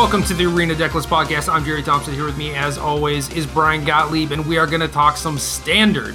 [0.00, 1.52] Welcome to the Arena Decklist Podcast.
[1.52, 2.14] I'm Gerry Thompson.
[2.14, 5.38] Here with me, as always, is Brian Gottlieb, and we are going to talk some
[5.38, 6.14] standard.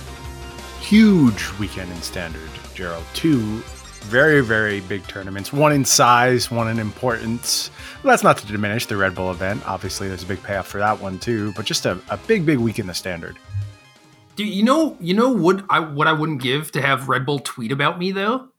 [0.80, 3.04] Huge weekend in standard, Gerald.
[3.14, 3.60] Two
[4.02, 5.54] very, very big tournaments.
[5.54, 7.70] One in size, one in importance.
[8.02, 9.62] Well, that's not to diminish the Red Bull event.
[9.68, 11.54] Obviously, there's a big payoff for that one too.
[11.54, 13.38] But just a, a big, big week in the standard.
[14.36, 14.98] Do you know?
[15.00, 18.12] You know what I what I wouldn't give to have Red Bull tweet about me
[18.12, 18.50] though.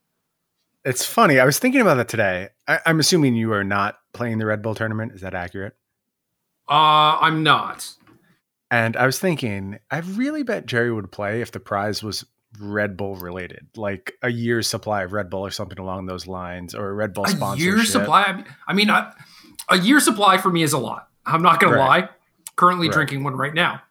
[0.84, 1.40] It's funny.
[1.40, 2.50] I was thinking about that today.
[2.68, 5.12] I, I'm assuming you are not playing the Red Bull tournament.
[5.12, 5.74] Is that accurate?
[6.68, 7.88] Uh, I'm not.
[8.70, 12.24] And I was thinking, I really bet Gerry would play if the prize was
[12.60, 16.74] Red Bull related, like a year's supply of Red Bull or something along those lines,
[16.74, 17.60] or a Red Bull sponsorship.
[17.60, 18.44] A year's supply.
[18.66, 19.12] I mean, I,
[19.68, 21.08] a year supply for me is a lot.
[21.24, 22.00] I'm not going Right.
[22.00, 22.08] to lie.
[22.56, 22.94] Currently Right.
[22.94, 23.82] drinking one right now.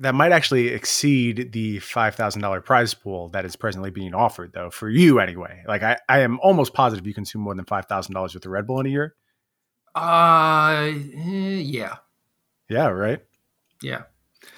[0.00, 4.52] That might actually exceed the five thousand dollar prize pool that is presently being offered,
[4.54, 5.62] though, for you anyway.
[5.68, 8.50] Like I, I am almost positive you consume more than five thousand dollars worth of
[8.50, 9.14] Red Bull in a year.
[9.94, 11.96] Uh, yeah,
[12.68, 13.20] Yeah, right.
[13.82, 14.02] yeah.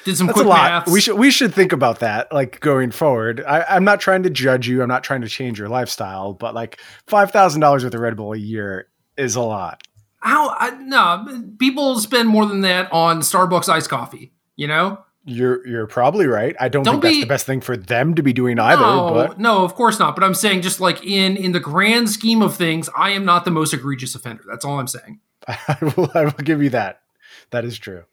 [0.05, 0.71] Did some That's quick a lot.
[0.71, 0.91] maths.
[0.93, 3.43] We should we should think about that, like going forward.
[3.47, 4.83] I, I'm not trying to judge you.
[4.83, 8.17] I'm not trying to change your lifestyle, but like five thousand dollars worth of Red
[8.17, 9.83] Bull a year is a lot.
[10.19, 10.51] How?
[10.59, 14.33] I, no, people spend more than that on Starbucks iced coffee.
[14.57, 14.99] You know.
[15.25, 16.57] You're you're probably right.
[16.59, 18.83] I don't, Don't think that's be- the best thing for them to be doing either.
[18.83, 20.17] no, But no, of course not.
[20.17, 23.45] But I'm saying, just like in in the grand scheme of things, I am not
[23.45, 24.43] the most egregious offender.
[24.49, 25.21] That's all I'm saying.
[25.49, 27.03] I will, I will give you that.
[27.51, 28.05] That is true.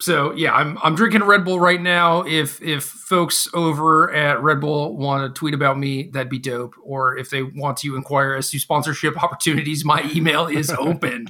[0.00, 2.22] So yeah, I'm I'm drinking a Red Bull right now.
[2.22, 6.74] If if folks over at Red Bull want to tweet about me, that'd be dope.
[6.82, 11.26] Or if they want to inquire as to sponsorship opportunities, my email is open.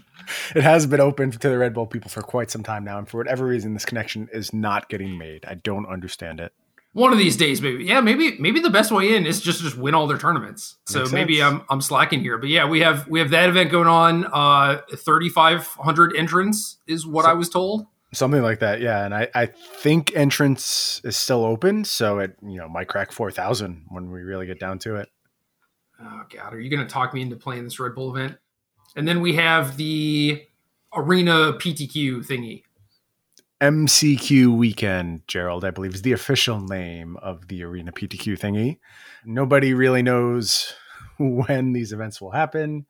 [0.54, 3.08] It has been open to the Red Bull people for quite some time now, and
[3.08, 5.44] for whatever reason, this connection is not getting made.
[5.46, 6.52] I don't understand it.
[6.92, 7.84] One of these days, maybe.
[7.84, 10.76] Yeah, maybe maybe the best way in is just just win all their tournaments.
[10.86, 11.54] So Makes maybe sense.
[11.54, 14.26] I'm I'm slacking here, but yeah, we have we have that event going on.
[14.32, 17.86] Uh, 3,500 entrants is what So- I was told.
[18.12, 19.04] Something like that, yeah.
[19.04, 23.30] And I, I think entrance is still open, so it you know might crack four
[23.30, 25.08] thousand when we really get down to it.
[26.02, 28.36] Oh god, are you going to talk me into playing this Red Bull event?
[28.96, 30.44] And then we have the
[30.94, 32.62] arena PTQ thingy.
[33.60, 38.78] MCQ weekend, Gerald, I believe, is the official name of the Arena PTQ thingy.
[39.24, 40.72] Nobody really knows
[41.18, 42.86] when these events will happen,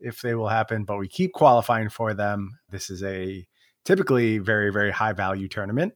[0.00, 2.58] if they will happen, but we keep qualifying for them.
[2.68, 3.46] This is a
[3.84, 5.94] typically very, very high value tournament.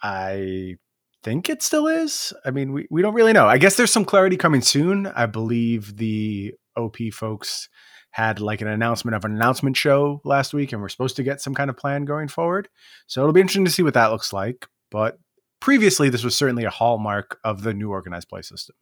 [0.00, 0.76] I
[1.24, 2.32] think it still is.
[2.44, 3.48] I mean, we, we don't really know.
[3.48, 5.08] I guess there's some clarity coming soon.
[5.08, 7.68] I believe the OP folks
[8.16, 11.42] had like an announcement of an announcement show last week, and we're supposed to get
[11.42, 12.66] some kind of plan going forward.
[13.06, 14.66] So it'll be interesting to see what that looks like.
[14.90, 15.18] But
[15.60, 18.74] previously, this was certainly a hallmark of the new organized play system.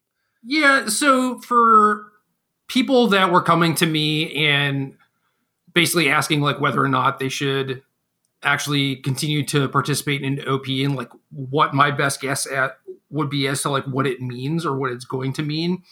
[0.45, 2.13] Yeah, so for
[2.69, 4.97] people that were coming to me and
[5.73, 7.83] basically asking like whether or not they should
[8.45, 12.79] actually continue to participate in OP and like what my best guess at
[13.11, 15.83] would be as to like what it means or what it's going to mean.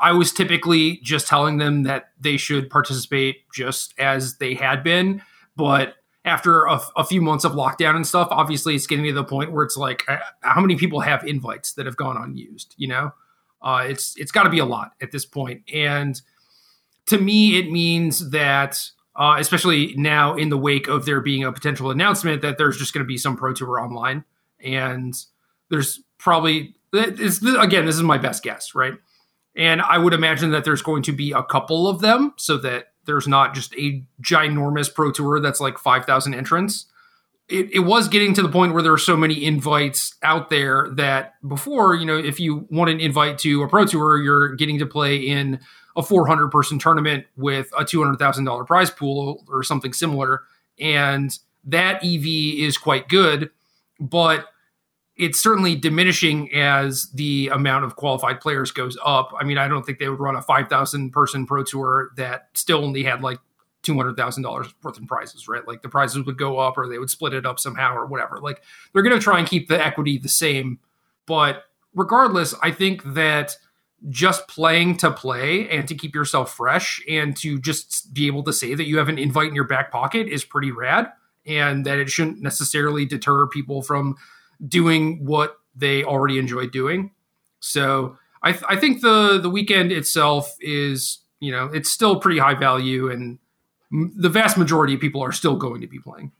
[0.00, 5.22] I was typically just telling them that they should participate just as they had been,
[5.56, 5.94] but
[6.26, 9.64] after a, few months of lockdown and stuff, obviously it's getting to the point where
[9.64, 12.74] it's like, uh, how many people have invites that have gone unused?
[12.76, 13.12] You know,
[13.62, 16.20] uh, it's it's got to be a lot at this point, and
[17.06, 18.82] to me, it means that,
[19.14, 22.92] uh, especially now in the wake of there being a potential announcement that there's just
[22.92, 24.24] going to be some pro tour online,
[24.60, 25.14] and
[25.70, 28.94] there's probably again, this is my best guess, right?
[29.56, 32.92] And I would imagine that there's going to be a couple of them, so that
[33.06, 36.86] there's not just a ginormous pro tour that's like five thousand entrants
[37.48, 40.88] it, it was getting to the point where there were so many invites out there
[40.94, 44.78] that before, you know, if you want an invite to a pro tour, you're getting
[44.80, 45.60] to play in
[45.96, 50.42] a 400 person tournament with a $200,000 prize pool or something similar.
[50.80, 52.26] And that EV
[52.58, 53.50] is quite good,
[54.00, 54.46] but
[55.16, 59.32] it's certainly diminishing as the amount of qualified players goes up.
[59.38, 62.84] I mean, I don't think they would run a 5,000 person pro tour that still
[62.84, 63.38] only had like
[63.86, 65.66] two hundred thousand dollars worth in prizes, right?
[65.66, 68.38] Like the prizes would go up, or they would split it up somehow, or whatever.
[68.40, 70.80] Like they're going to try and keep the equity the same,
[71.24, 71.62] but
[71.94, 73.56] regardless, I think that
[74.10, 78.52] just playing to play and to keep yourself fresh and to just be able to
[78.52, 81.10] say that you have an invite in your back pocket is pretty rad,
[81.46, 84.16] and that it shouldn't necessarily deter people from
[84.66, 87.10] doing what they already enjoy doing.
[87.60, 92.38] So I, th- I think the the weekend itself is you know it's still pretty
[92.38, 93.38] high value and
[93.92, 96.32] m- the vast majority of people are still going to be playing.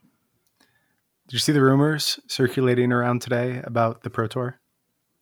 [1.27, 4.59] Did you see the rumors circulating around today about the Pro Tour?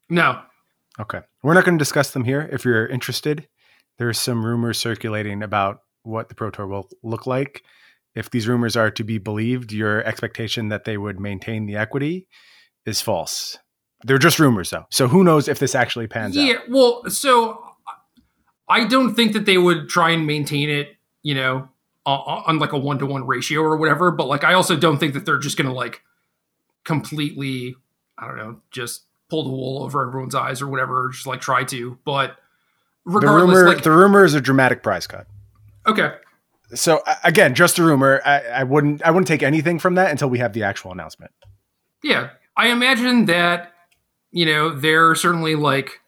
[0.09, 0.41] No,
[0.99, 1.19] Okay.
[1.43, 2.47] We're not going to discuss them here.
[2.53, 3.47] If you're interested,
[3.97, 7.63] there's some rumors circulating about what the Pro Tour will look like.
[8.13, 12.27] if these rumors are to be believed, your expectation that they would maintain the equity
[12.85, 13.57] is false.
[14.03, 14.85] They're just rumors, though.
[14.89, 16.47] So who knows if this actually pans yeah, out?
[16.47, 17.63] Yeah, well, so
[18.67, 21.69] I don't think that they would try and maintain it, you know,
[22.05, 24.11] on like a one to one ratio or whatever.
[24.11, 26.03] But like, I also don't think that they're just going to like
[26.83, 27.75] completely,
[28.17, 31.41] I don't know, just pull the wool over everyone's eyes or whatever, or just like
[31.41, 31.97] try to.
[32.05, 32.37] But
[33.05, 35.25] regardless, the rumor, like, the rumor is a dramatic price cut.
[35.87, 36.13] Okay.
[36.73, 38.21] So again, just a rumor.
[38.25, 41.31] I, I wouldn't I wouldn't take anything from that until we have the actual announcement.
[42.03, 43.73] Yeah, I imagine that
[44.31, 46.01] you know they're certainly like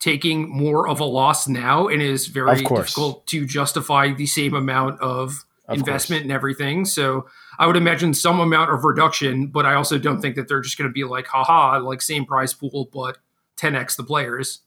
[0.00, 4.98] taking more of a loss now and is very difficult to justify the same amount
[5.00, 6.24] of, of investment course.
[6.24, 6.84] and everything.
[6.86, 7.26] So
[7.58, 10.78] I would imagine some amount of reduction, but I also don't think that they're just
[10.78, 13.18] going to be like, haha, like same prize pool, but
[13.58, 14.60] 10x the players.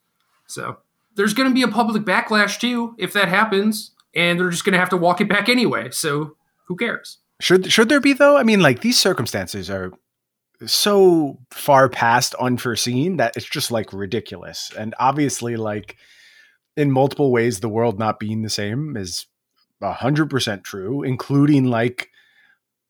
[0.46, 0.78] So
[1.16, 4.74] there's going to be a public backlash too if that happens, and they're just going
[4.74, 5.90] to have to walk it back anyway.
[5.90, 7.18] So who cares?
[7.42, 8.38] Should should there be though?
[8.38, 9.92] I mean, like these circumstances are
[10.66, 14.72] so far past unforeseen that it's just like ridiculous.
[14.78, 15.98] And obviously, like
[16.76, 19.28] in multiple ways, the world not being the same is
[19.82, 22.10] a hundred percent true, including like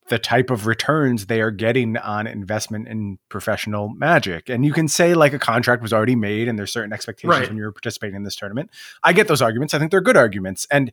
[0.10, 4.50] the type of returns they are getting on investment in professional magic.
[4.50, 7.48] And you can say like a contract was already made and there's certain expectations right.
[7.48, 8.70] when you're participating in this tournament.
[9.02, 9.74] I get those arguments.
[9.74, 10.68] I think they're good arguments.
[10.70, 10.92] And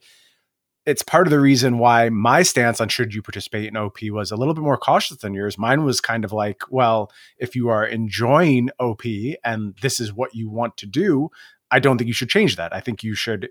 [0.87, 4.31] it's part of the reason why my stance on should you participate in OP was
[4.31, 5.59] a little bit more cautious than yours.
[5.59, 9.03] Mine was kind of like, well, if you are enjoying OP
[9.45, 11.31] and this is what you want to do,
[11.71, 12.75] I don't think you should change that.
[12.75, 13.51] I think you should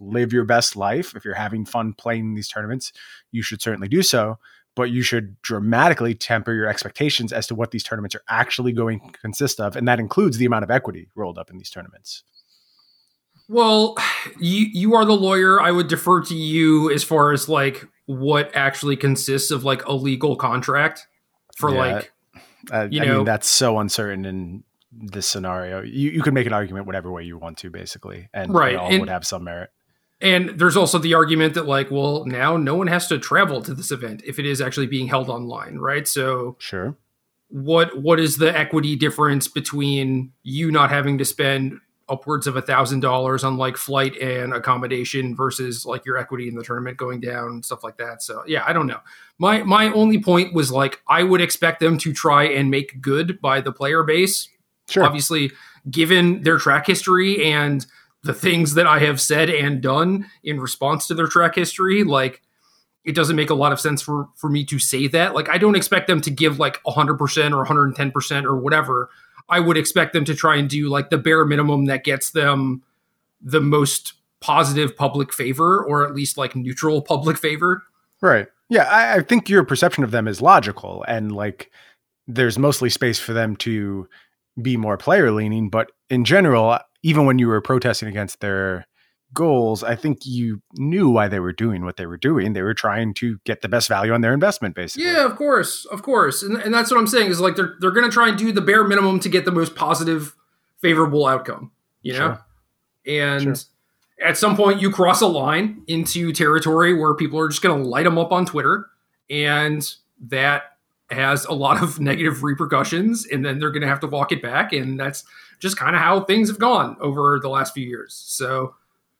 [0.00, 1.14] live your best life.
[1.14, 2.92] If you're having fun playing these tournaments,
[3.30, 4.38] you should certainly do so.
[4.74, 9.00] But you should dramatically temper your expectations as to what these tournaments are actually going
[9.00, 9.74] to consist of.
[9.74, 12.22] And that includes the amount of equity rolled up in these tournaments.
[13.48, 13.96] Well,
[14.38, 15.60] you you are the lawyer.
[15.60, 19.92] I would defer to you as far as like what actually consists of like a
[19.92, 21.06] legal contract
[21.56, 22.12] for yeah, like
[22.70, 25.82] uh, you I know mean, that's so uncertain in this scenario.
[25.82, 28.74] You you could make an argument whatever way you want to, basically, and right.
[28.74, 29.70] it all and, would have some merit.
[30.20, 33.72] And there's also the argument that like, well, now no one has to travel to
[33.72, 36.06] this event if it is actually being held online, right?
[36.06, 36.96] So sure.
[37.48, 42.62] What what is the equity difference between you not having to spend upwards of a
[42.62, 47.20] thousand dollars on like flight and accommodation versus like your equity in the tournament going
[47.20, 48.22] down and stuff like that.
[48.22, 49.00] So yeah i don't know.
[49.38, 53.40] My my only point was like i would expect them to try and make good
[53.40, 54.48] by the player base.
[54.88, 55.04] Sure.
[55.04, 55.50] obviously
[55.90, 57.84] given their track history and
[58.22, 62.40] the things that i have said and done in response to their track history like
[63.04, 65.34] it doesn't make a lot of sense for for me to say that.
[65.34, 67.18] Like i don't expect them to give like 100%
[67.52, 69.10] or 110% or whatever
[69.48, 72.82] I would expect them to try and do like the bare minimum that gets them
[73.40, 77.82] the most positive public favor or at least like neutral public favor.
[78.20, 78.46] Right.
[78.68, 81.70] Yeah, I, I think your perception of them is logical and like
[82.26, 84.08] there's mostly space for them to
[84.60, 88.86] be more player leaning, but in general, even when you were protesting against their
[89.34, 92.52] goals, I think you knew why they were doing what they were doing.
[92.52, 95.06] They were trying to get the best value on their investment, basically.
[95.06, 97.90] Yeah, of course, of course, and, and that's what I'm saying is like they're they're
[97.90, 100.34] going to try and do the bare minimum to get the most positive,
[100.80, 101.72] favorable outcome.
[102.02, 102.44] You know, sure.
[103.06, 103.42] and.
[103.42, 103.54] Sure.
[104.20, 107.88] At some point, you cross a line into territory where people are just going to
[107.88, 108.86] light them up on Twitter,
[109.30, 109.88] and
[110.20, 110.76] that
[111.10, 114.42] has a lot of negative repercussions, and then they're going to have to walk it
[114.42, 115.24] back, and that's
[115.58, 118.14] just kind of how things have gone over the last few years.
[118.26, 118.74] So,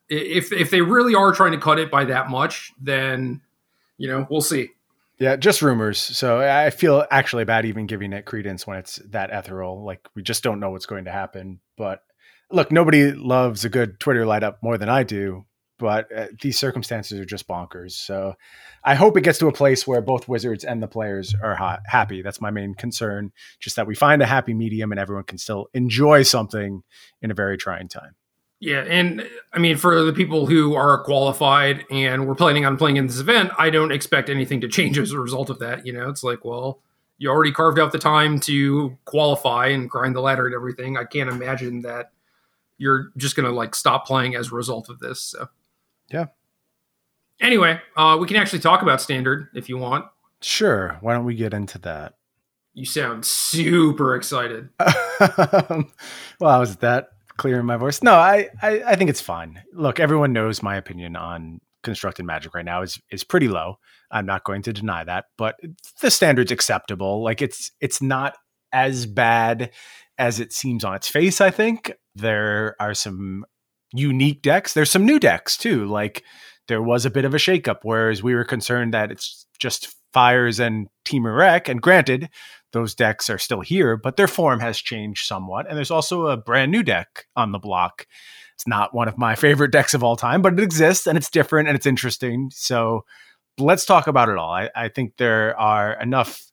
[0.08, 3.42] if if they really are trying to cut it by that much, then
[3.96, 4.70] you know we'll see.
[5.18, 6.00] Yeah, just rumors.
[6.00, 9.84] So I feel actually bad even giving it credence when it's that ethereal.
[9.84, 11.58] Like we just don't know what's going to happen.
[11.76, 12.02] But
[12.52, 15.44] look, nobody loves a good Twitter light up more than I do.
[15.76, 17.92] But uh, these circumstances are just bonkers.
[17.92, 18.34] So
[18.82, 21.80] I hope it gets to a place where both Wizards and the players are ha-
[21.84, 22.22] happy.
[22.22, 23.32] That's my main concern.
[23.60, 26.82] Just that we find a happy medium and everyone can still enjoy something
[27.22, 28.14] in a very trying time.
[28.60, 32.96] Yeah, and I mean, for the people who are qualified and we're planning on playing
[32.96, 35.86] in this event, I don't expect anything to change as a result of that.
[35.86, 36.80] You know, it's like, well,
[37.18, 40.96] you already carved out the time to qualify and grind the ladder and everything.
[40.96, 42.10] I can't imagine that
[42.78, 45.20] you're just going to like stop playing as a result of this.
[45.20, 45.48] So,
[46.08, 46.26] yeah.
[47.40, 50.06] Anyway, uh, we can actually talk about standard if you want.
[50.40, 50.96] Sure.
[51.00, 52.14] Why don't we get into that?
[52.74, 54.68] You sound super excited.
[56.40, 58.02] well, was that clear in my voice.
[58.02, 59.62] No, I, I, I think it's fine.
[59.72, 63.76] Look, everyone knows my opinion on constructed magic right now is is pretty low.
[64.10, 65.56] I'm not going to deny that, but
[66.02, 67.22] the standard's acceptable.
[67.22, 68.36] Like it's it's not
[68.72, 69.70] as bad
[70.18, 71.92] as it seems on its face, I think.
[72.14, 73.44] There are some
[73.92, 74.74] unique decks.
[74.74, 75.86] There's some new decks too.
[75.86, 76.24] Like
[76.66, 80.58] there was a bit of a shakeup, whereas we were concerned that it's just fires
[80.58, 81.68] and Temur Rec.
[81.68, 82.28] And granted,
[82.72, 85.66] those decks are still here, but their form has changed somewhat.
[85.68, 88.06] And there's also a brand new deck on the block.
[88.54, 91.30] It's not one of my favorite decks of all time, but it exists and it's
[91.30, 92.50] different and it's interesting.
[92.52, 93.04] So
[93.58, 94.50] let's talk about it all.
[94.50, 96.44] I, I think there are enough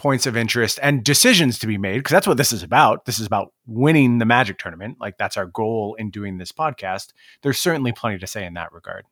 [0.00, 3.04] points of interest and decisions to be made because that's what this is about.
[3.04, 4.96] This is about winning the Magic tournament.
[4.98, 7.08] Like that's our goal in doing this podcast.
[7.42, 9.04] There's certainly plenty to say in that regard.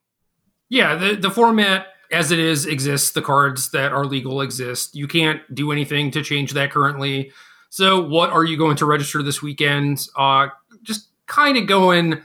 [0.69, 3.13] Yeah, the the format as it is exists.
[3.13, 4.95] The cards that are legal exist.
[4.95, 7.33] You can't do anything to change that currently.
[7.71, 10.07] So, what are you going to register this weekend?
[10.17, 10.49] Uh,
[10.83, 12.23] just kind of going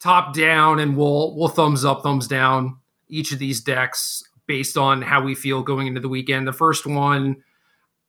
[0.00, 5.02] top down, and we'll we'll thumbs up, thumbs down each of these decks based on
[5.02, 6.46] how we feel going into the weekend.
[6.46, 7.42] The first one,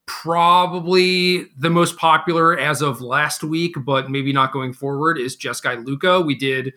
[0.06, 5.84] probably the most popular as of last week, but maybe not going forward, is Jeskai
[5.84, 6.26] Lukka.
[6.26, 6.74] We did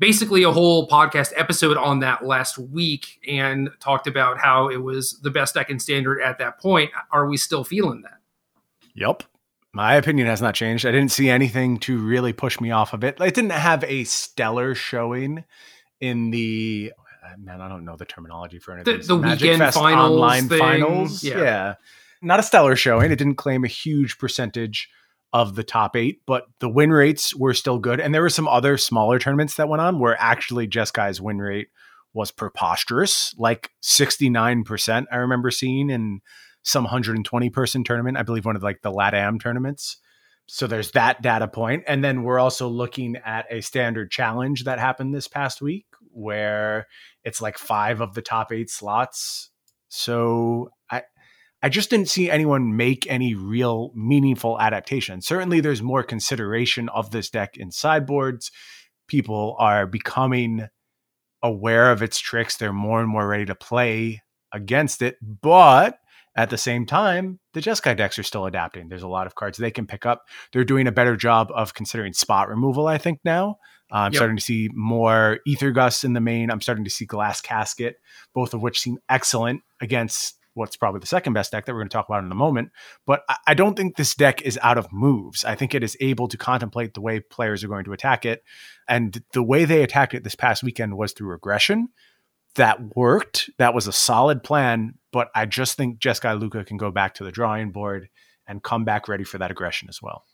[0.00, 5.20] basically a whole podcast episode on that last week and talked about how it was
[5.20, 6.90] the best deck in standard at that point.
[7.12, 8.18] Are we still feeling that?
[8.94, 9.22] Yep.
[9.72, 10.84] My opinion has not changed.
[10.84, 13.20] I didn't see anything to really push me off of it.
[13.20, 15.44] It didn't have a stellar showing
[16.00, 16.92] in the
[17.38, 17.60] man.
[17.60, 19.00] I don't know the terminology for anything.
[19.00, 20.58] The, the weekend Fest finals, online thing.
[20.58, 21.22] finals.
[21.22, 21.38] Yeah.
[21.38, 21.74] yeah,
[22.20, 23.12] not a stellar showing.
[23.12, 24.88] It didn't claim a huge percentage
[25.32, 28.00] of the top eight, but the win rates were still good.
[28.00, 31.68] And there were some other smaller tournaments that went on where actually Jeskai's win rate
[32.12, 35.06] was preposterous, like 69%.
[35.12, 36.20] I remember seeing in
[36.62, 39.98] some 120 person tournament, I believe one of like the LATAM tournaments.
[40.46, 41.84] So there's that data point.
[41.86, 46.88] And then we're also looking at a standard challenge that happened this past week where
[47.22, 49.50] it's like five of the top eight slots.
[49.88, 50.70] So
[51.62, 55.20] I just didn't see anyone make any real meaningful adaptation.
[55.20, 58.50] Certainly, there's more consideration of this deck in sideboards.
[59.08, 60.68] People are becoming
[61.42, 62.56] aware of its tricks.
[62.56, 65.16] They're more and more ready to play against it.
[65.20, 65.98] But
[66.36, 68.88] at the same time, the Jeskai decks are still adapting.
[68.88, 70.22] There's a lot of cards they can pick up.
[70.52, 73.56] They're doing a better job of considering spot removal, I think, now.
[73.92, 74.18] Uh, I'm yep.
[74.18, 76.50] starting to see more Aether Gust in the main.
[76.50, 77.96] I'm starting to see Glass Casket,
[78.34, 81.88] both of which seem excellent against what's probably the second best deck that we're going
[81.88, 82.70] to talk about in a moment.
[83.06, 85.42] But I don't think this deck is out of moves.
[85.44, 88.44] I think it is able to contemplate the way players are going to attack it.
[88.86, 91.88] And the way they attacked it this past weekend was through aggression.
[92.56, 93.48] That worked.
[93.58, 94.94] That was a solid plan.
[95.12, 98.08] But I just think Jeskai Lukka can go back to the drawing board
[98.46, 100.24] and come back ready for that aggression as well.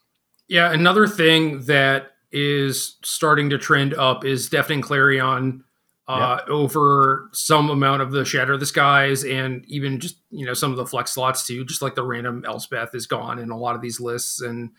[0.49, 5.63] Yeah, another thing that is starting to trend up is Deafening Clarion
[6.09, 6.49] uh, yep.
[6.49, 10.77] over some amount of the Shatter the Skies and even just you know some of
[10.77, 11.65] the flex slots too.
[11.65, 14.71] Just like the random Elspeth is gone in a lot of these lists, and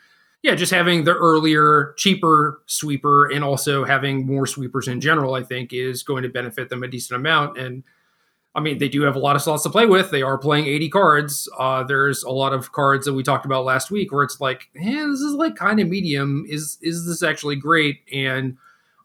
[0.41, 5.43] yeah, just having the earlier, cheaper sweeper and also having more sweepers in general, I
[5.43, 7.57] think, is going to benefit them a decent amount.
[7.57, 7.83] And
[8.55, 10.09] I mean, they do have a lot of slots to play with.
[10.09, 11.49] They are playing 80 cards.
[11.59, 14.69] Uh, there's a lot of cards that we talked about last week where it's like,
[14.75, 16.45] eh, this is like kind of medium.
[16.47, 17.99] Is is this actually great?
[18.13, 18.57] And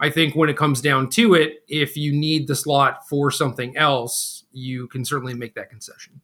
[0.02, 3.76] I think when it comes down to it, if you need the slot for something
[3.76, 6.20] else, you can certainly make that concession.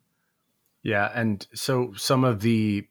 [0.82, 2.88] Yeah, and so some of the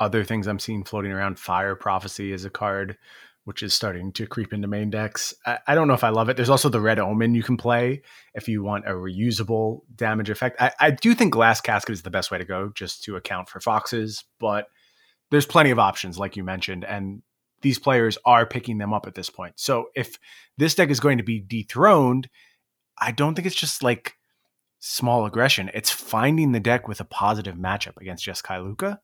[0.00, 2.96] other things I'm seeing floating around, Fire Prophecy is a card
[3.44, 5.34] which is starting to creep into main decks.
[5.44, 6.36] I, I, don't know if I love it.
[6.36, 8.00] There's also the Red Omen you can play
[8.32, 10.56] if you want a reusable damage effect.
[10.58, 13.50] I, I do think Glass Casket is the best way to go just to account
[13.50, 14.68] for foxes, but
[15.30, 17.20] there's plenty of options, like you mentioned, and
[17.64, 19.54] these players are picking them up at this point.
[19.56, 20.18] So if
[20.56, 22.28] this deck is going to be dethroned,
[22.96, 24.14] I don't think it's just like
[24.78, 25.70] small aggression.
[25.74, 28.98] It's finding the deck with a positive matchup against Jeskai Lukka.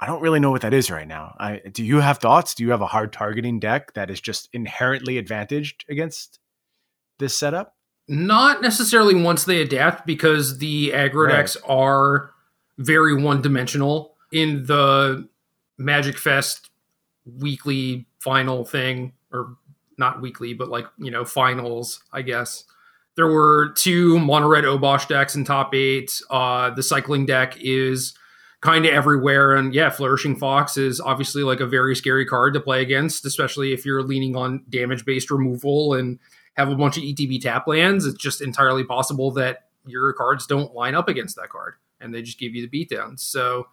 [0.00, 1.36] I don't really know what that is right now.
[1.38, 2.54] I, do you have thoughts?
[2.54, 6.40] Do you have a hard targeting deck that is just inherently advantaged against
[7.18, 7.76] this setup?
[8.08, 11.36] Not necessarily once they adapt, because the aggro right.
[11.36, 12.32] decks are
[12.78, 14.16] very one dimensional.
[14.32, 15.28] In the
[15.76, 16.69] Magic Fest
[17.38, 19.56] weekly final thing, or
[19.98, 22.64] not weekly, but like, you know, finals, I guess.
[23.16, 26.20] There were two mono red Obosh decks in top eight.
[26.30, 28.14] Uh, the cycling deck is
[28.60, 29.54] kind of everywhere.
[29.54, 33.72] And yeah, Flourishing Fox is obviously like a very scary card to play against, especially
[33.72, 36.18] if you're leaning on damage based removal and
[36.54, 38.06] have a bunch of ETB tap lands.
[38.06, 42.22] It's just entirely possible that your cards don't line up against that card and they
[42.22, 43.18] just give you the beatdown.
[43.18, 43.68] So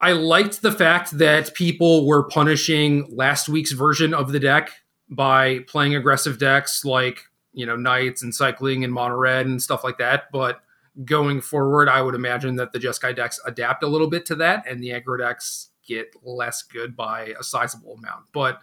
[0.00, 4.70] I liked the fact that people were punishing last week's version of the deck
[5.08, 9.82] by playing aggressive decks like, you know, Knights and Cycling and Mono Red and stuff
[9.82, 10.24] like that.
[10.32, 10.60] But
[11.04, 14.64] going forward, I would imagine that the Jeskai decks adapt a little bit to that
[14.68, 18.26] and the aggro decks get less good by a sizable amount.
[18.32, 18.60] But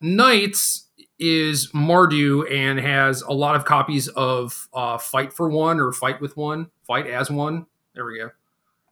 [0.00, 0.88] Knights
[1.18, 6.20] is Mardu and has a lot of copies of uh, Fight for One or Fight
[6.20, 7.66] with One, Fight as One.
[7.94, 8.30] There we go.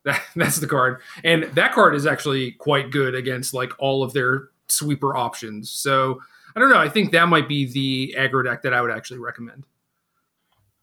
[0.04, 1.00] That, that's the card.
[1.24, 5.70] And that card is actually quite good against like all of their sweeper options.
[5.70, 6.20] So
[6.54, 6.78] I don't know.
[6.78, 9.64] I think that might be the aggro deck that I would actually recommend.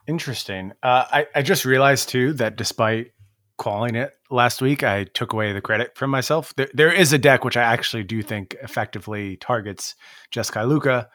[0.07, 0.71] Interesting.
[0.81, 3.11] Uh, I, I just realized too that despite
[3.57, 6.53] calling it last week, I took away the credit from myself.
[6.55, 9.95] There, there is a deck which I actually do think effectively targets
[10.31, 11.07] Jeskai Lukka.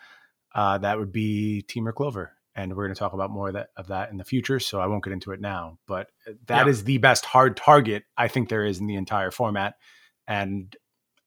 [0.54, 2.32] Uh, that would be Temur Clover.
[2.54, 4.60] And we're going to talk about more of that, of that in the future.
[4.60, 5.78] So I won't get into it now.
[5.86, 6.08] But
[6.46, 6.70] that yeah.
[6.70, 9.74] is the best hard target I think there is in the entire format.
[10.26, 10.74] And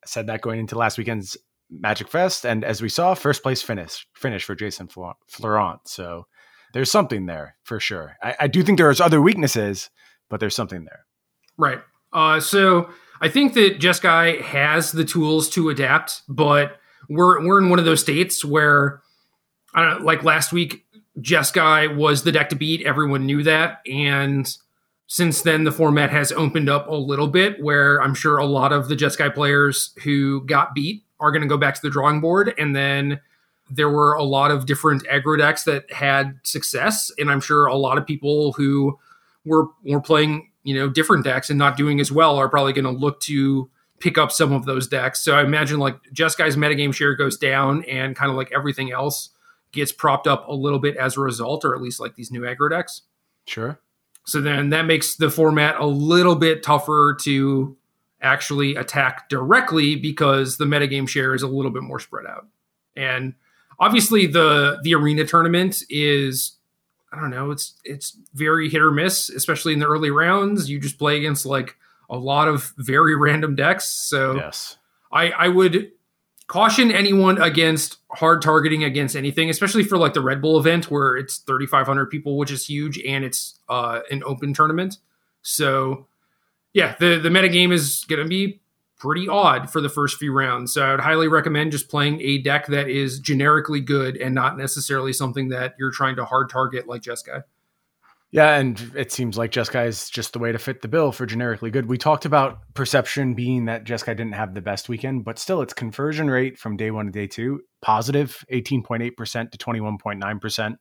[0.03, 1.36] I said that going into last weekend's
[1.70, 2.46] Magic Fest.
[2.46, 5.79] And as we saw, first place finish finish for Jason Florent.
[5.88, 6.27] So
[6.74, 8.17] there's something there for sure.
[8.22, 9.89] I, I do think there's other weaknesses,
[10.29, 11.05] but there's something there.
[11.58, 11.79] Right.
[12.13, 12.89] Uh, so
[13.22, 16.77] I think that Jeskai has the tools to adapt, but
[17.10, 19.01] we're we're in one of those states where
[19.74, 20.84] I don't know, like last week,
[21.19, 22.86] Jeskai was the deck to beat.
[22.86, 24.55] Everyone knew that, and
[25.07, 28.74] since then the format has opened up a little bit, where I'm sure a lot
[28.74, 32.22] of the Jeskai players who got beat are going to go back to the drawing
[32.22, 33.19] board, and then
[33.69, 37.75] there were a lot of different aggro decks that had success, and I'm sure a
[37.75, 39.00] lot of people who
[39.45, 42.86] were were playing you know different decks and not doing as well are probably going
[42.86, 43.69] to look to
[44.00, 45.22] pick up some of those decks.
[45.24, 49.29] So I imagine like Jeskai's metagame share goes down, and kind of like everything else
[49.72, 52.41] gets propped up a little bit as a result, or at least like these new
[52.41, 53.01] aggro decks.
[53.45, 53.79] Sure.
[54.25, 57.77] So then that makes the format a little bit tougher to
[58.22, 62.48] actually attack directly because the metagame share is a little bit more spread out.
[62.95, 63.36] And
[63.79, 66.53] obviously the the arena tournament is
[67.13, 70.69] I don't know, it's it's very hit or miss, especially in the early rounds.
[70.69, 71.77] You just play against like
[72.10, 73.88] a lot of very random decks.
[73.88, 74.77] So yes.
[75.12, 75.91] I I would
[76.47, 81.17] caution anyone against hard targeting against anything, especially for like the Red Bull event where
[81.17, 84.98] it's 3500 people, which is huge and it's uh an open tournament.
[85.41, 86.07] So
[86.74, 88.61] yeah, the the meta game is going to be
[88.98, 90.74] pretty odd for the first few rounds.
[90.74, 94.57] So I would highly recommend just playing a deck that is generically good and not
[94.57, 97.43] necessarily something that you're trying to hard target like Jeskai.
[98.35, 101.25] Yeah, and it seems like Jeskai is just the way to fit the bill for
[101.25, 101.85] generically good.
[101.85, 105.74] We talked about perception being that Jeskai didn't have the best weekend, but still its
[105.74, 110.75] conversion rate from day one to day two, positive 18.8% to 21.9%.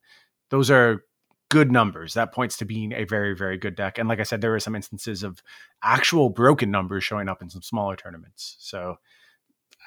[0.50, 1.04] Those are
[1.48, 2.14] good numbers.
[2.14, 3.98] That points to being a very, very good deck.
[3.98, 5.40] And like I said, there are some instances of
[5.80, 8.56] actual broken numbers showing up in some smaller tournaments.
[8.58, 8.96] So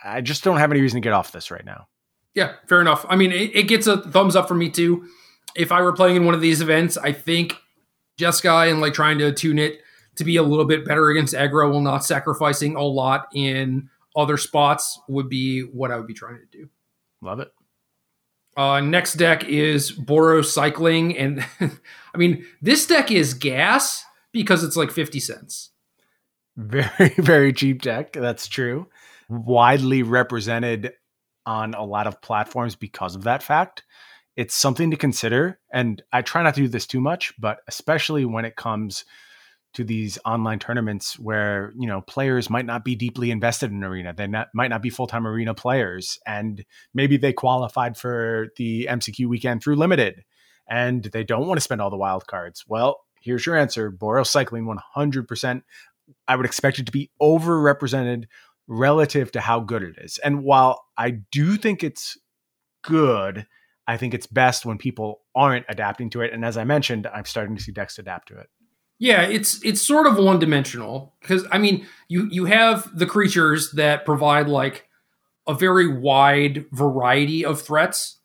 [0.06, 1.88] I just don't have any reason to get off this right now.
[2.34, 3.06] Yeah, fair enough.
[3.10, 5.06] I mean, it, it gets a thumbs up for me too.
[5.58, 7.58] If I were playing in one of these events, I think
[8.20, 9.80] Jeskai and like trying to tune it
[10.16, 14.38] to be a little bit better against aggro while not sacrificing a lot in other
[14.38, 16.70] spots would be what I would be trying to do.
[17.22, 17.52] Love it.
[18.58, 24.76] Uh, next deck is Boros Cycling, and I mean this deck is gas because it's
[24.76, 25.70] like fifty cents.
[26.56, 28.14] Very very cheap deck.
[28.14, 28.88] That's true.
[29.30, 30.94] Widely represented
[31.46, 33.84] on a lot of platforms because of that fact.
[34.38, 38.24] It's something to consider, and I try not to do this too much, but especially
[38.24, 39.04] when it comes
[39.74, 44.14] to these online tournaments where you know players might not be deeply invested in arena.
[44.14, 49.28] They not, might not be full-time arena players and maybe they qualified for the mcq
[49.28, 50.24] weekend through limited
[50.68, 52.64] and they don't want to spend all the wild cards.
[52.68, 53.92] Well here's your answer.
[53.92, 55.62] Boros cycling 100%
[56.28, 58.26] i would expect it to be overrepresented
[58.68, 60.18] relative to how good it is.
[60.24, 62.18] And while i do think it's
[62.84, 63.46] good
[63.88, 67.26] i think it's best when people aren't adapting to it and as i mentioned i'm
[67.26, 68.50] starting to see decks adapt to it
[69.00, 73.72] yeah, it's it's sort of one dimensional because I mean you you have the creatures
[73.74, 74.88] that provide like
[75.48, 78.20] a very wide variety of threats,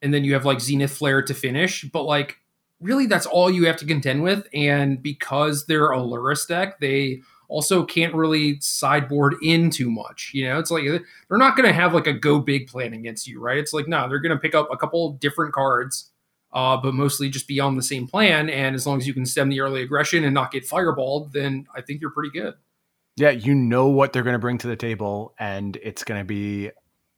[0.00, 2.38] and then you have like Zenith Flare to finish, but like
[2.80, 4.48] really that's all you have to contend with.
[4.54, 10.30] And because they're a Lurrus deck, they also can't really sideboard in too much.
[10.34, 13.26] You know, it's like they're not going to have like a go big plan against
[13.26, 13.58] you, right?
[13.58, 16.10] It's like no, they're going to pick up a couple different cards
[16.56, 18.48] uh, but mostly just be on the same plan.
[18.48, 21.66] And as long as you can stem the early aggression and not get fireballed, then
[21.74, 22.54] I think you're pretty good.
[23.16, 26.24] Yeah, you know what they're going to bring to the table, and it's going to
[26.24, 26.70] be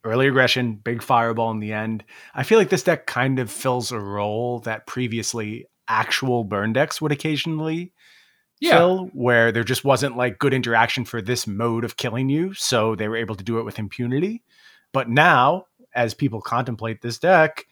[0.03, 2.03] early aggression, big fireball in the end.
[2.33, 7.01] I feel like this deck kind of fills a role that previously actual burn decks
[7.01, 7.93] would occasionally
[8.59, 8.77] yeah.
[8.77, 12.53] fill, where there just wasn't like good interaction for this mode of killing you.
[12.53, 14.43] So they were able to do it with impunity.
[14.91, 17.65] But now, as people contemplate this deck,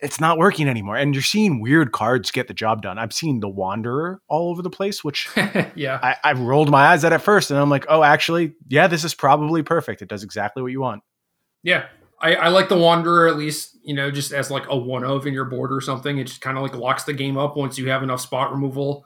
[0.00, 0.96] it's not working anymore.
[0.96, 2.98] And you're seeing weird cards get the job done.
[2.98, 5.28] I'm seeing the Wanderer all over the place, which
[5.74, 8.86] yeah, I, I rolled my eyes at at first, and I'm like, oh, actually, yeah,
[8.86, 10.02] this is probably perfect.
[10.02, 11.02] It does exactly what you want.
[11.62, 11.86] Yeah,
[12.20, 15.26] I, I like the Wanderer at least, you know, just as like a one of
[15.26, 16.18] in your board or something.
[16.18, 19.04] It just kind of like locks the game up once you have enough spot removal.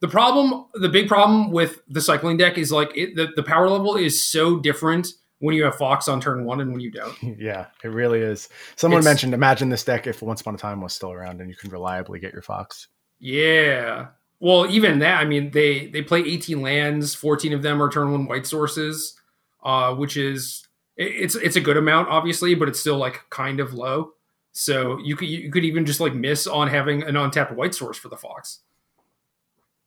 [0.00, 3.68] The problem, the big problem with the cycling deck is like it, the, the power
[3.68, 5.08] level is so different
[5.40, 7.16] when you have Fox on turn one and when you don't.
[7.38, 8.48] Yeah, it really is.
[8.76, 11.48] Someone It's- mentioned, imagine this deck if Once Upon a Time was still around and
[11.50, 12.88] you can reliably get your Fox.
[13.18, 14.06] Yeah.
[14.38, 18.10] Well, even that, I mean, they they play 18 lands, 14 of them are turn
[18.12, 19.14] one white sources,
[19.62, 23.60] uh, which is it- it's it's a good amount, obviously, but it's still like kind
[23.60, 24.12] of low.
[24.52, 27.98] So you could you could even just like miss on having an untapped white source
[27.98, 28.60] for the Fox.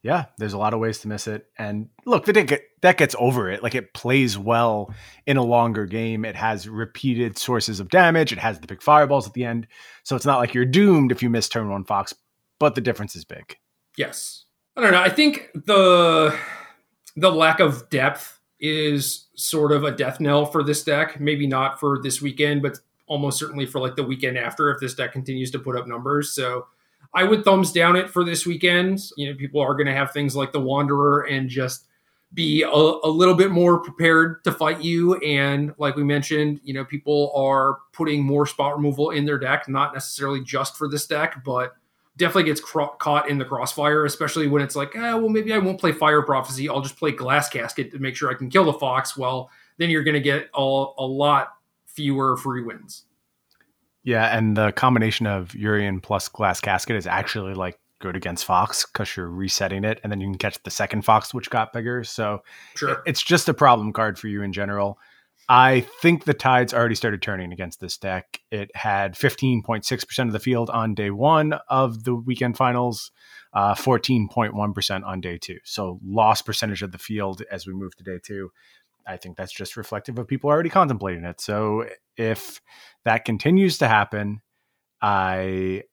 [0.04, 1.48] Yeah, there's a lot of ways to miss it.
[1.58, 3.64] And look, the deck that gets over it.
[3.64, 4.94] Like it plays well
[5.26, 6.26] in a longer game.
[6.26, 8.34] It has repeated sources of damage.
[8.34, 9.66] It has the big fireballs at the end.
[10.04, 12.14] So it's not like you're doomed if you miss turn one Fox,
[12.60, 13.58] but the difference is big.
[13.98, 14.44] Yes.
[14.76, 15.02] I don't know.
[15.02, 16.38] I think the
[17.16, 21.20] the lack of depth is sort of a death knell for this deck.
[21.20, 24.96] Maybe not for this weekend, but almost certainly for like the weekend after if this
[24.96, 26.34] deck continues to put up numbers.
[26.34, 26.68] So
[27.14, 29.00] I would thumbs down it for this weekend.
[29.18, 31.86] You know, people are going to have things like the Wanderer and just
[32.34, 35.16] be a, a little bit more prepared to fight you.
[35.18, 39.70] And like we mentioned, you know, people are putting more spot removal in their deck,
[39.70, 41.74] not necessarily just for this deck, but
[42.18, 45.60] definitely gets cro- caught in the crossfire, especially when it's like, eh, well, maybe I
[45.60, 46.70] won't play Fire Prophecy.
[46.70, 49.16] I'll just play Glass Casket to make sure I can kill the Fox.
[49.16, 51.54] Well, then you're going to get a, a lot
[51.86, 53.06] fewer free wins.
[54.04, 58.86] Yeah, and the combination of Yorion plus Glass Casket is actually like good against Fox
[58.86, 62.04] because you're resetting it, and then you can catch the second Fox, which got bigger.
[62.04, 62.44] So
[62.76, 63.02] Sure.
[63.06, 65.00] it's just a problem card for you in general.
[65.50, 68.40] I think the tides already started turning against this deck.
[68.50, 73.12] It had 15.6% of the field on day one of the weekend finals,
[73.54, 75.60] uh, 14.1% on day two.
[75.66, 78.52] So, loss percentage of the field as we move to day two.
[79.06, 81.42] I think that's just reflective of people already contemplating it.
[81.42, 81.86] So,
[82.18, 82.62] if
[83.06, 84.42] that continues to happen,
[85.02, 85.84] I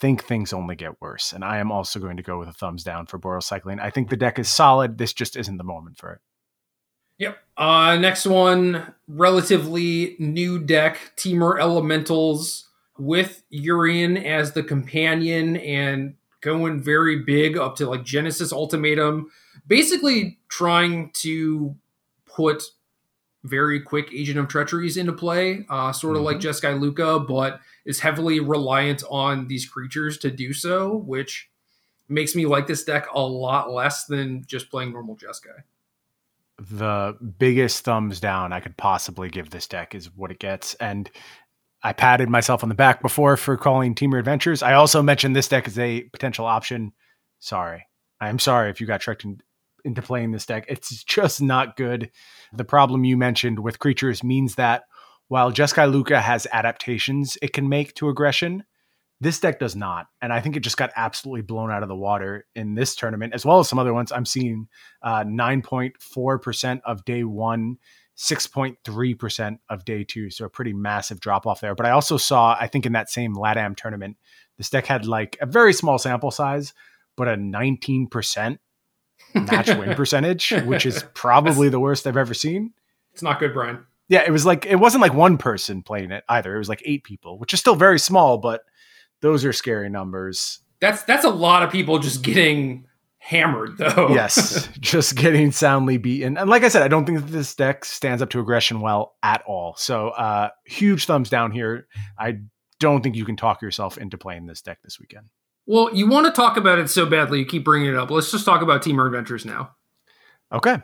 [0.00, 1.32] think things only get worse.
[1.32, 3.78] And I am also going to go with a thumbs down for Boros Cycling.
[3.78, 4.98] I think the deck is solid.
[4.98, 6.20] This just isn't the moment for it.
[7.18, 7.38] Yep.
[7.56, 12.68] Uh, next one, relatively new deck, Temur Elementals
[12.98, 19.30] with Yorion as the companion and going very big up to like Genesis Ultimatum,
[19.66, 21.76] basically trying to
[22.34, 22.62] put
[23.44, 28.00] very quick Agent of Treacheries into play, uh, sort of like Jeskai Lukka, but is
[28.00, 31.50] heavily reliant on these creatures to do so, which
[32.08, 35.62] makes me like this deck a lot less than just playing normal Jeskai.
[36.58, 40.74] the biggest thumbs down I could possibly give this deck is what it gets.
[40.74, 41.10] And
[41.82, 44.62] I patted myself on the back before for calling Temur Adventures.
[44.62, 46.92] I also mentioned this deck as a potential option.
[47.40, 47.86] Sorry.
[48.20, 49.40] I'm sorry if you got tricked in,
[49.84, 50.64] into playing this deck.
[50.68, 52.10] It's just not good.
[52.52, 54.84] The problem you mentioned with creatures means that
[55.28, 58.64] while Jeskai Lukka has adaptations it can make to aggression,
[59.20, 60.06] this deck does not.
[60.20, 63.32] And I think it just got absolutely blown out of the water in this tournament,
[63.32, 64.12] as well as some other ones.
[64.12, 64.68] I'm seeing
[65.02, 67.78] uh, 9.4% of day one,
[68.16, 70.30] 6.3% of day two.
[70.30, 71.74] So a pretty massive drop off there.
[71.74, 74.16] But I also saw, I think in that same LATAM tournament,
[74.58, 76.74] this deck had like a very small sample size,
[77.16, 78.58] but a 19%
[79.34, 82.72] match win percentage, which is probably the worst I've ever seen.
[83.12, 83.84] It's not good, Brian.
[84.08, 86.54] Yeah, it was like, it wasn't like one person playing it either.
[86.54, 88.62] It was like eight people, which is still very small, but
[89.20, 90.60] those are scary numbers.
[90.80, 94.08] That's that's a lot of people just getting hammered though.
[94.10, 96.36] yes, just getting soundly beaten.
[96.36, 99.14] And like I said, I don't think that this deck stands up to aggression well
[99.22, 99.74] at all.
[99.78, 101.86] So, uh, huge thumbs down here.
[102.18, 102.40] I
[102.80, 105.26] don't think you can talk yourself into playing this deck this weekend.
[105.66, 108.10] Well, you want to talk about it so badly, you keep bringing it up.
[108.10, 109.74] Let's just talk about Temur Adventures now.
[110.52, 110.76] Okay.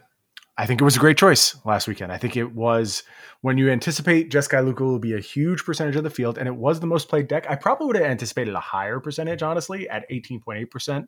[0.56, 2.12] I think it was a great choice last weekend.
[2.12, 3.02] I think it was
[3.40, 6.54] when you anticipate Jeskai Lukka will be a huge percentage of the field, and it
[6.54, 7.46] was the most played deck.
[7.48, 11.06] I probably would have anticipated a higher percentage, honestly, at 18.8%.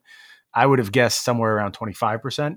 [0.54, 2.56] I would have guessed somewhere around 25%.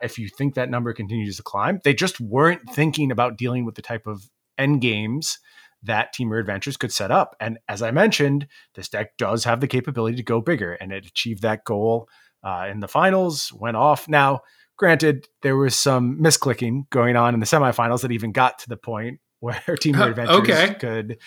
[0.00, 3.76] If you think that number continues to climb, they just weren't thinking about dealing with
[3.76, 5.38] the type of end games
[5.84, 7.34] that Temur Adventures could set up.
[7.40, 11.06] And as I mentioned, this deck does have the capability to go bigger, and it
[11.06, 12.08] achieved that goal
[12.44, 14.08] uh, in the finals, went off.
[14.08, 14.40] Now,
[14.76, 18.76] granted, there was some misclicking going on in the semifinals that even got to the
[18.76, 20.74] point where Temur Adventures Okay.
[20.74, 21.18] could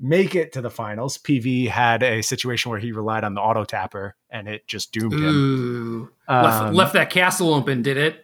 [0.00, 1.18] make it to the finals.
[1.18, 5.12] PV had a situation where he relied on the auto tapper and it just doomed
[5.14, 5.34] him.
[5.34, 6.10] Ooh.
[6.28, 8.23] left, Um, left that castle open, did it?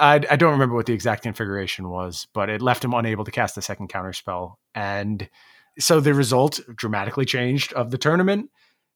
[0.00, 3.30] I, I don't remember what the exact configuration was, but it left him unable to
[3.30, 4.58] cast the second counter spell.
[4.74, 5.28] And
[5.78, 8.50] so the result dramatically changed of the tournament.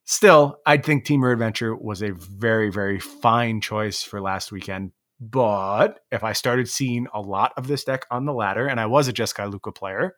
[0.06, 4.92] Still, I'd think Temur Adventure was a very, very fine choice for last weekend.
[5.20, 8.86] But if I started seeing a lot of this deck on the ladder, and I
[8.86, 10.14] was a Jeskai Lukka player,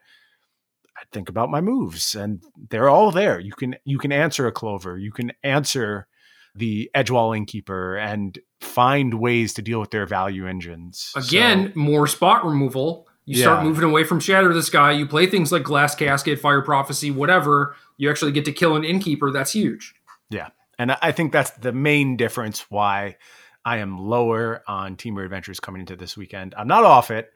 [0.99, 3.38] I'd think about my moves, and they're all there.
[3.38, 6.09] You can you can answer a clover, you can answer
[6.57, 11.12] the Edgewall Innkeeper, and find ways to deal with their value engines.
[11.16, 13.07] Again, so, more spot removal.
[13.25, 13.45] You yeah.
[13.45, 14.92] start moving away from Shatter the Sky.
[14.92, 17.75] You play things like Glass Casket, Fire Prophecy, whatever.
[17.97, 19.33] You actually get to kill an Innkeeper.
[19.33, 19.95] That's huge.
[20.31, 23.16] Yeah, and I think that's the main difference why
[23.64, 26.55] I am lower on Temur Adventures coming into this weekend.
[26.57, 27.33] I'm not off it.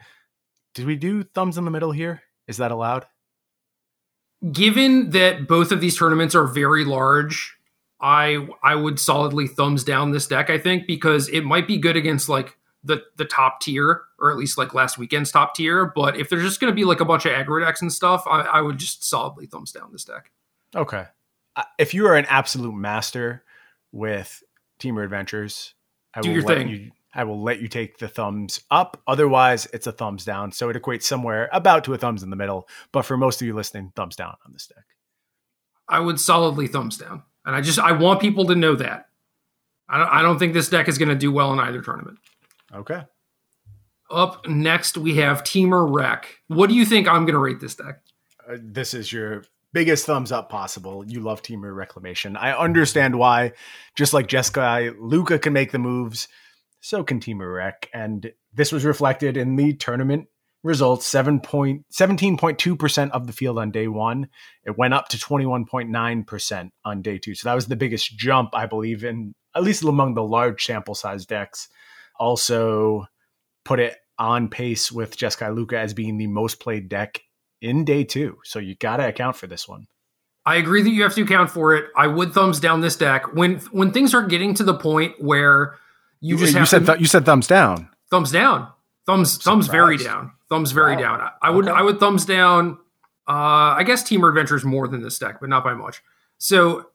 [0.75, 2.23] Did we do thumbs in the middle here?
[2.47, 3.07] Is that allowed?
[4.53, 7.59] Given that both of these tournaments are very large,
[8.01, 10.51] I I would solidly thumbs down this deck.
[10.51, 14.39] I think because it might be good against like the the top tier or at
[14.39, 15.87] least like last weekend's top tier.
[15.95, 18.25] But if there's just going to be like a bunch of aggro decks and stuff,
[18.27, 20.31] I, I would just solidly thumbs down this deck.
[20.75, 21.05] Okay,
[21.57, 23.45] uh, if you are an absolute master
[23.93, 24.43] with
[24.79, 25.75] Temur Adventures,
[26.15, 26.69] I Do will your let thing.
[26.69, 26.91] you.
[27.13, 29.03] I will let you take the thumbs up.
[29.07, 30.53] Otherwise, it's a thumbs down.
[30.53, 32.69] So it equates somewhere about to a thumbs in the middle.
[32.93, 34.85] But for most of you listening, thumbs down on this deck.
[35.89, 39.09] I would solidly thumbs down, and I just I want people to know that.
[39.89, 42.19] I don't, I don't think this deck is going to do well in either tournament.
[42.73, 43.03] Okay.
[44.09, 46.29] Up next, we have Temur Rec.
[46.47, 48.03] What do you think I'm going to rate this deck?
[48.49, 51.05] Uh, this is your biggest thumbs up possible.
[51.05, 52.37] You love Temur Reclamation.
[52.37, 53.55] I understand why.
[53.97, 56.29] Just like Jeskai, Lukka can make the moves,
[56.81, 57.91] so can Temur Rec.
[57.93, 60.29] And this was reflected in the tournament
[60.63, 64.29] results 7 point, 17.2% of the field on day one.
[64.65, 67.35] It went up to 21.9% on day two.
[67.35, 70.95] So that was the biggest jump, I believe, in at least among the large sample
[70.95, 71.69] size decks.
[72.19, 73.07] Also,
[73.65, 77.21] put it on pace with Jeskai Lukka as being the most played deck
[77.63, 78.39] in day two.
[78.45, 79.87] So you got to account for this one.
[80.45, 81.87] I agree that you have to account for it.
[81.97, 85.77] I would thumbs down this deck when when things are getting to the point where
[86.21, 87.89] you, just you said th- you said thumbs down.
[88.11, 88.69] Thumbs down.
[89.11, 90.33] Thumbs thumbs very down.
[90.49, 91.01] Thumbs very wow.
[91.01, 91.21] down.
[91.21, 91.77] I, I would okay.
[91.77, 92.79] I would thumbs down.
[93.29, 96.03] Uh, I guess Temur Adventures more than this deck, but not by much.
[96.39, 96.87] So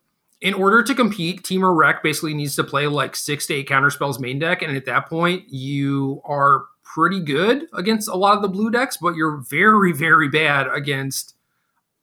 [0.41, 4.19] in order to compete, Temur Rec basically needs to play like six to eight counterspells
[4.19, 8.47] main deck, and at that point, you are pretty good against a lot of the
[8.47, 11.36] blue decks, but you're very, very bad against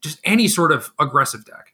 [0.02, 1.71] just any sort of aggressive deck.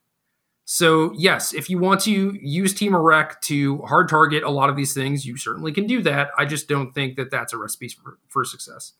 [0.71, 4.77] So, yes, if you want to use Temur Rec to hard target a lot of
[4.77, 6.29] these things, you certainly can do that.
[6.37, 8.93] I just don't think that that's a recipe for, for success.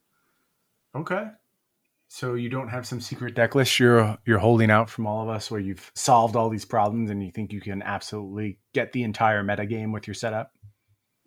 [0.97, 1.27] Okay.
[2.09, 5.29] So you don't have some secret deck list you're you're holding out from all of
[5.29, 9.03] us where you've solved all these problems and you think you can absolutely get the
[9.03, 10.53] entire meta game with your setup?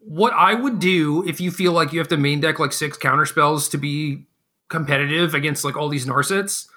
[0.03, 2.97] what I would do if you feel like you have to main deck like six
[2.97, 4.25] counter spells to be
[4.67, 6.67] competitive against like all these Narsets,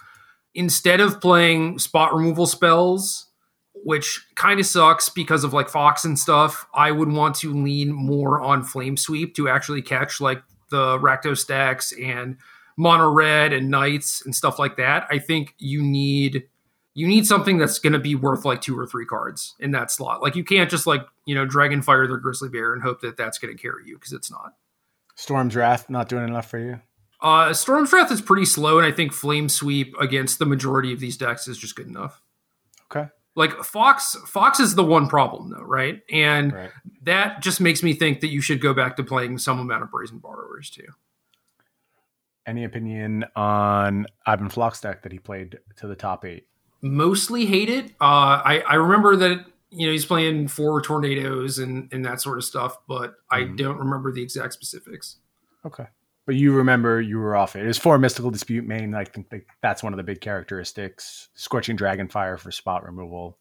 [0.55, 3.31] instead of playing spot removal spells,
[3.85, 7.93] which kind of sucks because of like Fox and stuff, I would want to lean
[7.93, 12.39] more on Flame Sweep to actually catch like the Rakdos stacks and
[12.77, 15.07] Mono Red and Knights and stuff like that.
[15.11, 16.45] I think you need
[16.95, 19.91] you need something that's going to be worth like two or three cards in that
[19.91, 20.23] slot.
[20.23, 23.17] Like you can't just like you know dragon fire the grizzly bear and hope that
[23.17, 24.55] that's going to carry you because it's not.
[25.15, 26.81] Storm's Wrath not doing enough for you.
[27.21, 31.01] Uh, Storm's Wrath is pretty slow, and I think Flame Sweep against the majority of
[31.01, 32.21] these decks is just good enough.
[32.91, 33.09] Okay.
[33.37, 36.03] Like Fox, Fox is the one problem though, right?
[36.11, 36.71] And right.
[37.03, 39.91] that just makes me think that you should go back to playing some amount of
[39.91, 40.87] Brazen Borrowers too.
[42.47, 46.47] Any opinion on Ivan Floch's deck that he played to the top eight?
[46.85, 47.87] mostly hate it.
[48.01, 52.39] Uh, I I remember that you know he's playing four tornadoes and and that sort
[52.39, 53.57] of stuff, but I mm-hmm.
[53.57, 55.17] don't remember the exact specifics.
[55.67, 55.87] Okay,
[56.27, 57.65] but you remember you were off it.
[57.65, 58.95] It was four mystical dispute main.
[58.95, 61.29] I think that's one of the big characteristics.
[61.35, 63.39] Scorching dragon fire for spot removal.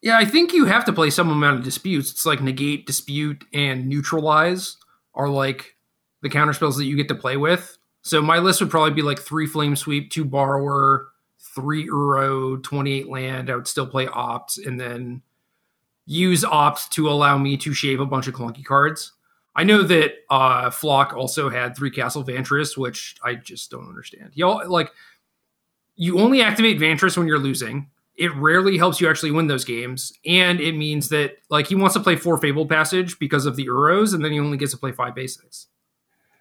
[0.00, 2.10] Yeah, I think you have to play some amount of disputes.
[2.10, 4.76] It's like negate, dispute, and neutralize
[5.14, 5.76] are like
[6.22, 7.78] the counter spells that you get to play with.
[8.02, 11.08] So my list would probably be like three flame sweep, two borrower,
[11.54, 15.22] three Uro, 28 land, I would still play opt and then
[16.06, 19.12] use opt to allow me to shave a bunch of clunky cards.
[19.58, 24.30] I know that uh, Floch also had three Castle Vantress, which I just don't understand.
[24.34, 24.92] Y'all like
[25.96, 27.90] you only activate Vantress when you're losing.
[28.14, 31.94] It rarely helps you actually win those games, and it means that like he wants
[31.94, 34.78] to play four Fabled Passage because of the Uros, and then he only gets to
[34.78, 35.66] play five basics.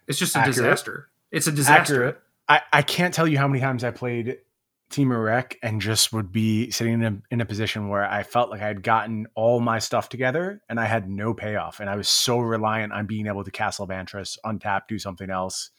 [0.05, 0.55] It's just a Accurate.
[0.55, 1.09] disaster.
[1.31, 1.95] It's a disaster.
[1.95, 2.21] Accurate.
[2.47, 4.37] I, I can't tell you how many times I played
[4.91, 8.49] Temur Rec and just would be sitting in a, in a position where I felt
[8.49, 11.79] like I had gotten all my stuff together and I had no payoff.
[11.79, 15.71] And I was so reliant on being able to Castle Vantress, untap, do something else,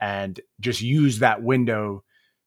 [0.00, 2.02] and just use that window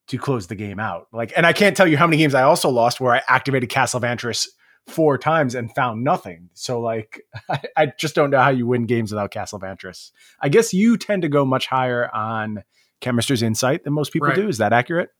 [0.08, 1.06] to close the game out.
[1.12, 3.70] Like, and I can't tell you how many games I also lost where I activated
[3.70, 4.48] Castle Vantress
[4.86, 6.50] four times and found nothing.
[6.52, 10.10] So, like, I, I just don't know how you win games without Castle Vantress.
[10.40, 12.64] I guess you tend to go much higher on
[13.00, 14.36] Chemist's Insight than most people right.
[14.36, 14.48] do.
[14.48, 15.10] Is that accurate?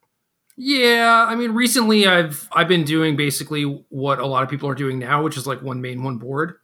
[0.62, 4.74] Yeah, I mean, recently I've I've been doing basically what a lot of people are
[4.74, 6.56] doing now, which is like one main, one board,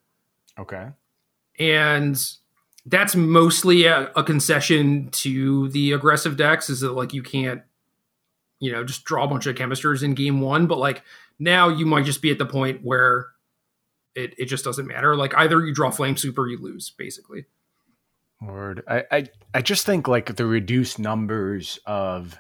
[0.59, 0.89] Okay.
[1.59, 2.23] and
[2.85, 6.69] that's mostly a, a concession to the aggressive decks.
[6.69, 7.63] Is that like you can't,
[8.61, 11.03] you know, just draw a bunch of chemisters in game one, but like
[11.39, 13.29] now you might just be at the point where
[14.15, 15.17] it it just doesn't matter.
[15.17, 17.47] Like either you draw Flame Sweep or you lose, basically.
[18.43, 18.83] Word.
[18.87, 22.39] I, I I just think like the reduced numbers of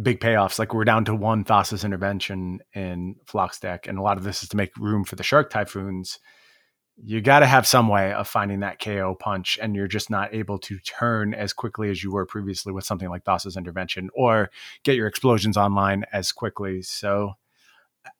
[0.00, 4.16] big payoffs, like we're down to one Thassa's intervention in Flock's deck, and a lot
[4.16, 6.18] of this is to make room for the Shark Typhoons.
[6.96, 10.34] You got to have some way of finding that KO punch, and you're just not
[10.34, 14.50] able to turn as quickly as you were previously with something like Thassa's intervention, or
[14.84, 16.82] get your explosions online as quickly.
[16.82, 17.32] So,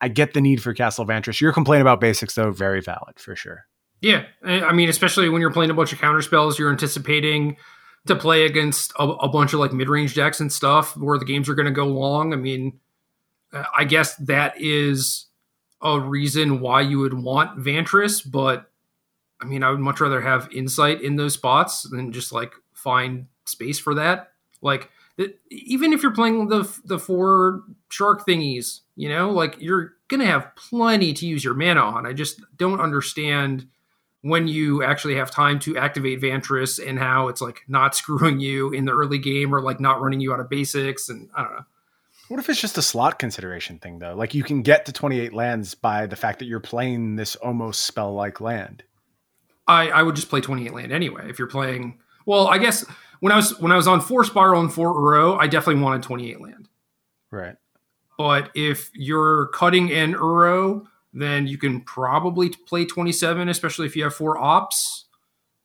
[0.01, 1.41] I get the need for Castle Vantress.
[1.41, 3.67] Your complaint about basics, though, very valid for sure.
[4.01, 7.57] Yeah, I mean, especially when you're playing a bunch of counter spells, you're anticipating
[8.07, 11.25] to play against a, a bunch of like mid range decks and stuff where the
[11.25, 12.33] games are going to go long.
[12.33, 12.81] I mean,
[13.53, 15.27] uh, I guess that is
[15.81, 18.71] a reason why you would want Vantress, but
[19.41, 23.27] I mean, I would much rather have insight in those spots than just like find
[23.45, 24.33] space for that.
[24.61, 24.91] Like,
[25.51, 30.55] even if you're playing the the four shark thingies, you know, like you're gonna have
[30.57, 32.07] plenty to use your mana on.
[32.07, 33.67] I just don't understand
[34.23, 38.73] when you actually have time to activate Vantress and how it's like not screwing you
[38.73, 41.53] in the early game or like not running you out of basics and I don't
[41.53, 41.65] know.
[42.29, 44.15] What if it's just a slot consideration thing, though?
[44.15, 47.83] Like you can get to 28 lands by the fact that you're playing this almost
[47.83, 48.85] spell like land.
[49.67, 52.85] I I would just play 28 land anyway if you're playing well, I guess
[53.21, 56.03] when I was when I was on four spiral and four Uro, I definitely wanted
[56.03, 56.69] 28 land.
[57.31, 57.57] Right.
[58.19, 64.05] But if you're cutting an Uro, then you can probably play 27, especially if you
[64.05, 65.05] have four Opts.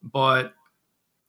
[0.04, 0.54] But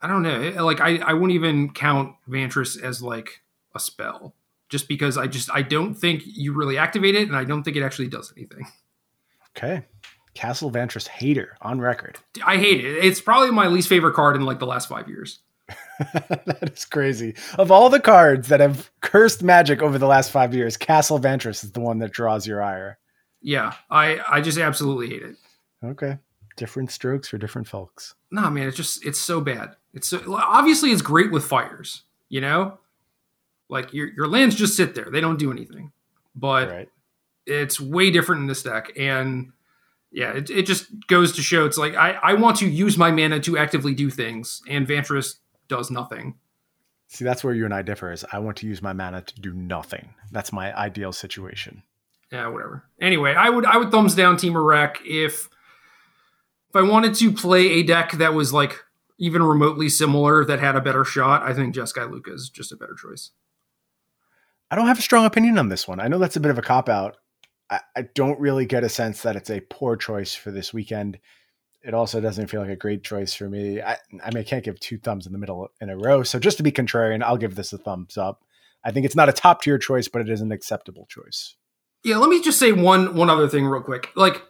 [0.00, 0.64] I don't know.
[0.64, 3.42] Like I, I wouldn't even count Vantress as like
[3.74, 4.35] a spell.
[4.68, 7.76] Just because I just I don't think you really activate it and I don't think
[7.76, 8.66] it actually does anything.
[9.57, 9.87] Okay.
[10.35, 12.18] Castle Vantress hater on record.
[12.44, 13.04] I hate it.
[13.04, 15.40] It's probably my least favorite card in like the last five years.
[15.98, 17.35] that is crazy.
[17.59, 21.64] Of all the cards that have cursed magic over the last five years, Castle Vantress
[21.64, 22.98] is the one that draws your ire.
[23.40, 25.37] Yeah, I I just absolutely hate it.
[25.85, 26.18] Okay.
[26.57, 28.14] Different strokes for different folks.
[28.31, 29.77] Nah, man, it's just it's so bad.
[29.94, 32.79] It's so, obviously it's great with fires, you know,
[33.68, 35.92] like your your lands just sit there; they don't do anything.
[36.35, 36.88] But Right.
[37.46, 39.53] it's way different in this deck, and
[40.11, 43.11] yeah, it, it just goes to show it's like I I want to use my
[43.12, 45.37] mana to actively do things, and Vantress
[45.68, 46.35] does nothing.
[47.07, 49.40] See, that's where you and I differ is I want to use my mana to
[49.40, 50.14] do nothing.
[50.33, 51.83] That's my ideal situation.
[52.30, 52.84] Yeah, whatever.
[53.00, 55.48] Anyway, I would I would thumbs down Temur Rec if
[56.68, 58.84] if I wanted to play a deck that was like
[59.18, 61.42] even remotely similar that had a better shot.
[61.42, 63.30] I think Jeskai Lukka is just a better choice.
[64.70, 65.98] I don't have a strong opinion on this one.
[65.98, 67.16] I know that's a bit of a cop out.
[67.70, 71.18] I, I don't really get a sense that it's a poor choice for this weekend.
[71.82, 73.80] It also doesn't feel like a great choice for me.
[73.80, 76.22] I, I mean, I can't give two thumbs in the middle in a row.
[76.22, 78.44] So just to be contrarian, I'll give this a thumbs up.
[78.84, 81.56] I think it's not a top tier choice, but it is an acceptable choice.
[82.04, 84.11] Yeah, let me just say one one other thing real quick.
[84.14, 84.42] Like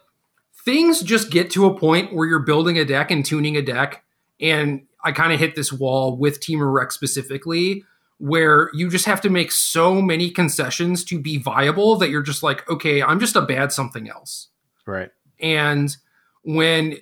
[0.65, 4.03] things just get to a point where you're building a deck and tuning a deck,
[4.39, 7.83] and I kind of hit this wall with Team Rex specifically,
[8.17, 12.43] where you just have to make so many concessions to be viable that you're just
[12.43, 14.49] like, okay, I'm just a bad something else.
[14.85, 15.09] Right.
[15.39, 15.95] And
[16.43, 16.97] when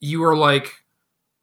[0.00, 0.72] you are like,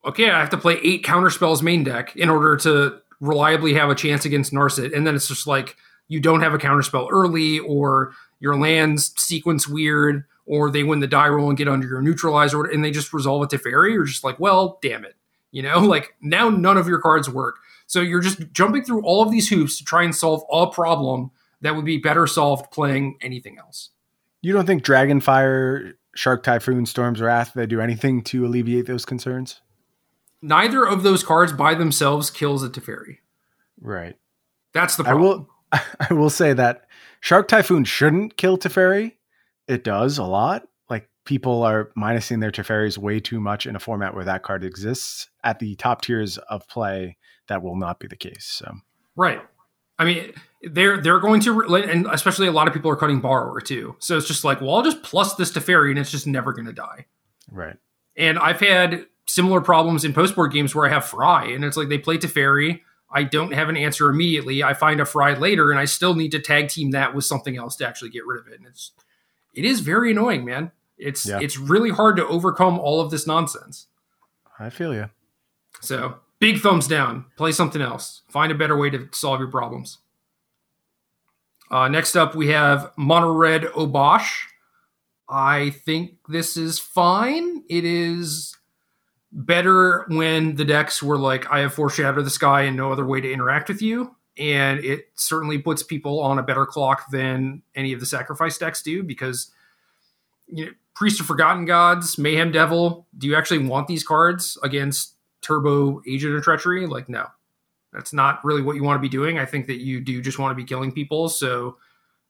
[0.04, 3.96] okay, I have to play eight counterspells main deck in order to reliably have a
[3.96, 5.76] chance against Narset, and then it's just like
[6.08, 8.14] you don't have a counterspell early, or
[8.46, 12.64] your lands sequence weird, or they win the die roll and get under your neutralizer,
[12.64, 13.94] and they just resolve it to fairy.
[13.94, 15.16] You're just like, well, damn it,
[15.52, 17.56] you know, like now none of your cards work.
[17.88, 21.32] So you're just jumping through all of these hoops to try and solve a problem
[21.62, 23.90] that would be better solved playing anything else.
[24.44, 29.62] You don't think Dragonfire, Shark Typhoon, Storm's Wrath, they do anything to alleviate those concerns?
[30.44, 33.18] Neither of those cards by themselves kills a Teferi.
[33.82, 34.16] Right.
[34.72, 35.24] That's the I problem.
[35.24, 35.50] will
[36.10, 36.85] I will say that
[37.26, 39.14] Shark Typhoon shouldn't kill Teferi.
[39.68, 40.68] It does a lot.
[40.92, 44.64] Like people are minusing their Teferis way too much in a format where that card
[44.64, 45.28] exists.
[45.44, 47.18] At the top tiers of play,
[47.48, 48.46] that will not be the case.
[48.46, 48.72] So
[49.16, 49.42] Right.
[49.98, 53.60] I mean, they're they're going to, and especially a lot of people are cutting borrower
[53.60, 53.96] too.
[53.98, 56.68] So it's just like, well, I'll just plus this Teferi, and it's just never going
[56.68, 57.08] to die.
[57.50, 57.78] right.
[58.16, 61.90] And I've had similar problems in postboard games where I have Fry, and it's like
[61.90, 62.82] they play Teferi.
[63.10, 64.64] I don't have an answer immediately.
[64.64, 67.58] I find a Fry later, and I still need to tag team that with something
[67.58, 68.60] else to actually get rid of it.
[68.60, 68.92] And it's
[69.54, 70.72] it is very annoying, man.
[70.98, 71.40] It's Yeah.
[71.42, 73.88] it's really hard to overcome all of this nonsense.
[74.60, 75.10] I feel you.
[75.82, 77.26] So big thumbs down.
[77.38, 78.22] Play something else.
[78.30, 80.00] Find a better way to solve your problems.
[81.72, 84.30] Uh, next up, we have Mono Red Obosh.
[85.28, 87.64] I think this is fine.
[87.68, 88.55] It is
[89.32, 93.22] better when the decks were like, I have Foreshadow the Sky and no other way
[93.22, 94.16] to interact with you.
[94.38, 98.82] And it certainly puts people on a better clock than any of the sacrifice decks
[98.82, 99.52] do because
[100.48, 105.14] you know, Priest of Forgotten Gods, Mayhem Devil, do you actually want these cards against
[105.42, 106.88] Turbo Agent of Treachery?
[106.88, 107.28] Like, no.
[107.92, 109.40] That's not really what you want to be doing.
[109.40, 111.30] I think that you do just want to be killing people.
[111.30, 111.78] So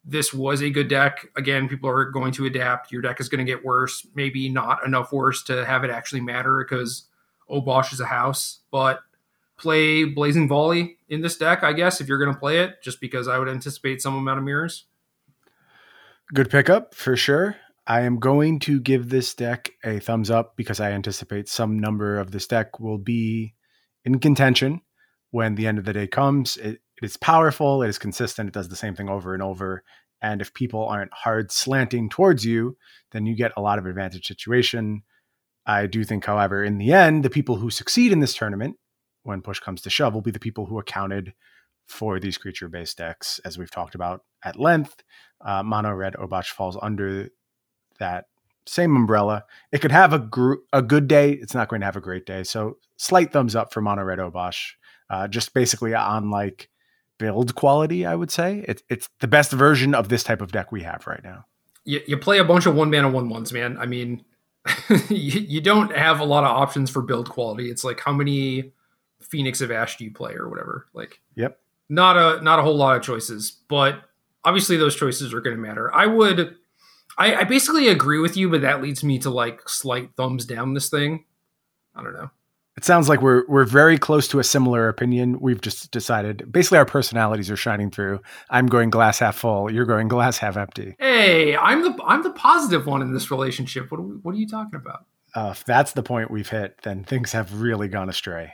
[0.06, 1.28] this was a good deck.
[1.36, 2.91] Again, people are going to adapt.
[2.91, 4.06] Your deck is going to get worse.
[4.14, 7.08] Maybe not enough worse to have it actually matter because
[7.49, 8.60] Obosh is a house.
[8.72, 8.99] But
[9.58, 13.01] play Blazing Volley in this deck, I guess, if you're going to play it, just
[13.01, 14.86] because I would anticipate some amount of mirrors.
[16.34, 17.56] Good pickup for sure.
[17.88, 22.20] I am going to give this deck a thumbs up because I anticipate some number
[22.20, 23.53] of this deck will be
[24.03, 24.82] in contention
[25.30, 26.58] when the end of the day comes.
[26.58, 29.83] It, it is powerful, it is consistent, it does the same thing over and over.
[30.21, 32.77] And if people aren't hard slanting towards you,
[33.11, 35.03] then you get a lot of advantage situation.
[35.65, 38.77] I do think, however, in the end, the people who succeed in this tournament,
[39.23, 41.33] when push comes to shove, will be the people who accounted
[41.87, 45.03] for these creature based decks, as we've talked about at length.
[45.43, 47.29] Uh, Mono Red Obosh falls under
[47.99, 48.25] that
[48.67, 49.43] same umbrella.
[49.71, 51.31] It could have a gr- a good day.
[51.31, 52.43] It's not going to have a great day.
[52.43, 54.71] So slight thumbs up for Mono Red Obosh.
[55.09, 56.69] Uh, just basically on like
[57.18, 58.63] build quality, I would say.
[58.68, 61.45] It's it's the best version of this type of deck we have right now.
[61.84, 63.78] You, you play a bunch of one mana one ones, man.
[63.78, 64.24] I mean,
[65.09, 67.70] you, you don't have a lot of options for build quality.
[67.70, 68.72] It's like how many
[69.22, 70.88] Phoenix of Ash do you play or whatever.
[70.93, 71.59] Like, yep,
[71.89, 74.01] not a not a whole lot of choices, but
[74.43, 75.93] obviously those choices are going to matter.
[75.93, 76.55] I would,
[77.18, 80.74] I, I basically agree with you, but that leads me to like slight thumbs down
[80.74, 81.26] this thing.
[81.95, 82.30] I don't know.
[82.78, 85.39] It sounds like we're we're very close to a similar opinion.
[85.39, 88.19] We've just decided basically our personalities are shining through.
[88.49, 89.71] I'm going glass half full.
[89.71, 90.95] You're going glass half empty.
[90.99, 93.91] Hey, I'm the I'm the positive one in this relationship.
[93.91, 95.05] What are we, what are you talking about?
[95.34, 98.51] Uh, if that's the point we've hit, then things have really gone astray.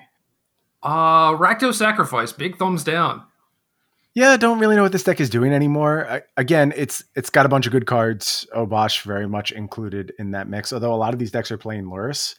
[0.83, 3.23] Uh, Rakdos Sacrifice, big thumbs down.
[4.13, 6.05] Yeah, don't really know what this deck is doing anymore.
[6.07, 8.45] I, again, it's it's got a bunch of good cards.
[8.55, 10.71] Obosh very much included in that mix.
[10.71, 12.35] Although a lot of these decks are playing Lurrus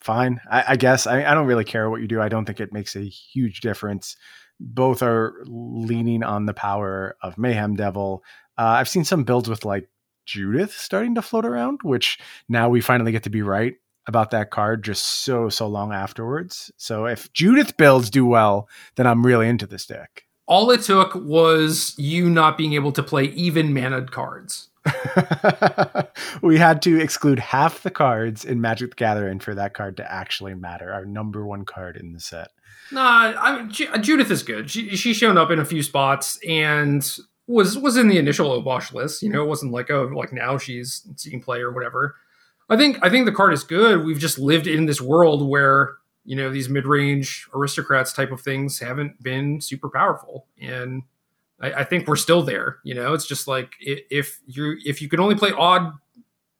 [0.00, 0.40] fine.
[0.50, 2.20] I, I guess I, I, don't really care what you do.
[2.20, 4.16] I don't think it makes a huge difference.
[4.60, 8.22] Both are leaning on the power of Mayhem Devil.
[8.56, 9.88] Uh, I've seen some builds with like
[10.26, 12.18] Judith starting to float around, which
[12.48, 13.74] now we finally get to be right
[14.06, 16.72] about that card just so so long afterwards.
[16.76, 20.24] So if Judith builds do well, then I'm really into this deck.
[20.46, 24.67] All it took was you not being able to play even mannered cards.
[26.42, 30.12] we had to exclude half the cards in Magic the Gathering for that card to
[30.12, 30.92] actually matter.
[30.92, 32.48] Our number one card in the set.
[32.90, 33.70] Nah, I, mean
[34.02, 34.70] Judith is good.
[34.70, 37.06] She, she's shown up in a few spots and
[37.46, 39.22] was was in the initial Obosh list.
[39.22, 42.16] You know, it wasn't like oh, like now she's seeing play or whatever.
[42.68, 44.04] I think I think the card is good.
[44.04, 48.40] We've just lived in this world where you know these mid range aristocrats type of
[48.40, 51.02] things haven't been super powerful and
[51.60, 52.78] I, I, think we're still there.
[52.84, 55.92] You know, it's just like if you if you can only play odd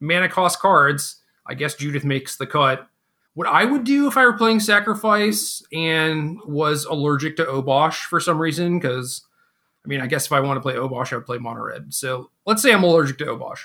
[0.01, 2.87] mana cost cards, I guess Judith makes the cut.
[3.35, 8.19] What I would do if I were playing Sacrifice and was allergic to Obosh for
[8.19, 9.23] some reason, because
[9.85, 11.95] I mean, I guess if I want to play Obosh, I would play Mono Red.
[11.95, 13.61] So let's say I'm allergic to Obosh.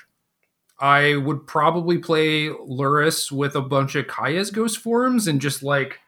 [0.80, 6.00] I would probably play Lurrus with a bunch of Kaya's ghost forms and just like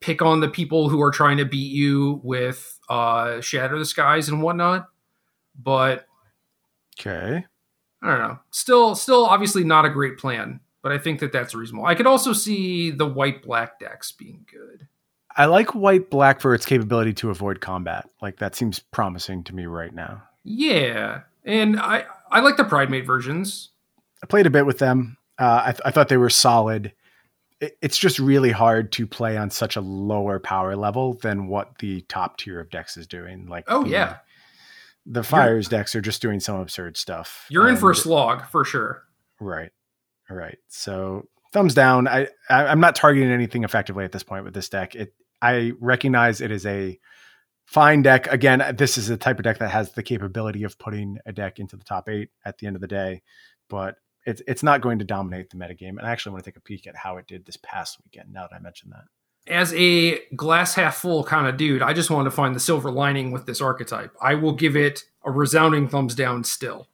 [0.00, 4.28] pick on the people who are trying to beat you with uh, Shatter the Skies
[4.28, 4.88] and whatnot.
[5.60, 6.06] But
[6.98, 7.44] okay,
[8.02, 8.38] I don't know.
[8.50, 11.86] Still, still, obviously not a great plan, but I think that that's reasonable.
[11.86, 14.86] I could also see the white black decks being good.
[15.36, 18.08] I like white black for its capability to avoid combat.
[18.22, 20.22] Like that seems promising to me right now.
[20.44, 23.70] Yeah, and I I like the Pridemate versions.
[24.22, 25.18] I played a bit with them.
[25.38, 26.92] Uh, I, th- I thought they were solid
[27.60, 32.02] it's just really hard to play on such a lower power level than what the
[32.02, 33.46] top tier of decks is doing.
[33.46, 34.18] Like, oh yeah,
[35.06, 37.46] the fires you're, decks are just doing some absurd stuff.
[37.48, 39.02] You're in for a slog for sure.
[39.40, 39.70] Right,
[40.28, 40.58] right.
[40.68, 42.08] So thumbs down.
[42.08, 44.94] I, I am not targeting anything effectively at this point with this deck.
[44.94, 46.98] It I recognize it is a
[47.64, 48.26] fine deck.
[48.32, 51.58] Again, this is a type of deck that has the capability of putting a deck
[51.58, 53.22] into the top eight at the end of the day,
[53.68, 53.96] but
[54.26, 55.90] it's it's not going to dominate the metagame.
[55.90, 58.32] And I actually want to take a peek at how it did this past weekend.
[58.32, 59.04] Now that I mentioned that,
[59.50, 62.90] as a glass half full kind of dude, I just want to find the silver
[62.90, 64.14] lining with this archetype.
[64.20, 66.44] I will give it a resounding thumbs down.
[66.44, 66.88] Still,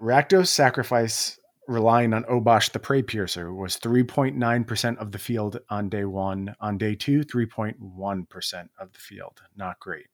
[0.00, 1.38] Rakdos sacrifice
[1.68, 6.54] relying on Obosh the Prey Piercer was 3.9% of the field on day one.
[6.60, 9.42] On day two, 3.1% of the field.
[9.56, 10.06] Not great.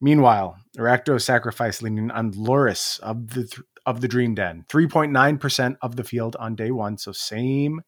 [0.00, 4.64] Meanwhile, Rakdos sacrifice leaning on Lurrus of the th- of the Dream Den.
[4.68, 6.98] 3.9% of the field on day one.
[6.98, 7.82] So same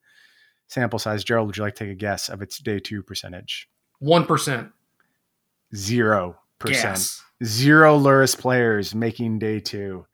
[0.69, 1.25] sample size.
[1.25, 3.69] Gerald, would you like to take a guess of its day two percentage?
[4.03, 4.73] 1%.
[5.75, 6.95] Zero percent.
[6.95, 7.23] Gas.
[7.45, 10.07] Zero Lurrus players making day two.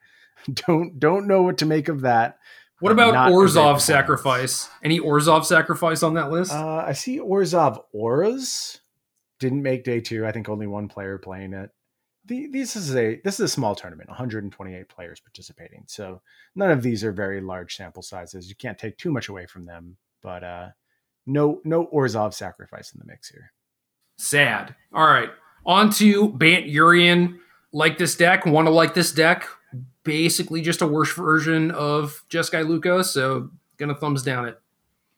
[0.52, 2.38] Don't don't know what to make of that.
[2.80, 4.68] What about not a great Orzhov sacrifice?
[4.82, 6.50] Any Orzhov sacrifice on that list?
[6.50, 8.80] Uh, I see Orzhov Auras
[9.38, 10.26] didn't make day two.
[10.26, 11.70] I think only one player playing it.
[12.24, 15.84] The, this is a this is a small tournament, 128 players participating.
[15.86, 16.22] So
[16.54, 18.48] none of these are very large sample sizes.
[18.48, 19.96] You can't take too much away from them.
[20.22, 20.68] But uh,
[21.26, 23.52] no no Orzhov sacrifice in the mix here.
[24.16, 24.74] Sad.
[24.92, 25.30] All right.
[25.66, 27.38] On to Bant Yorion.
[27.74, 29.48] Like this deck, want to like this deck.
[30.04, 34.60] Basically just a worse version of Jeskai Lukka, so gonna thumbs down it.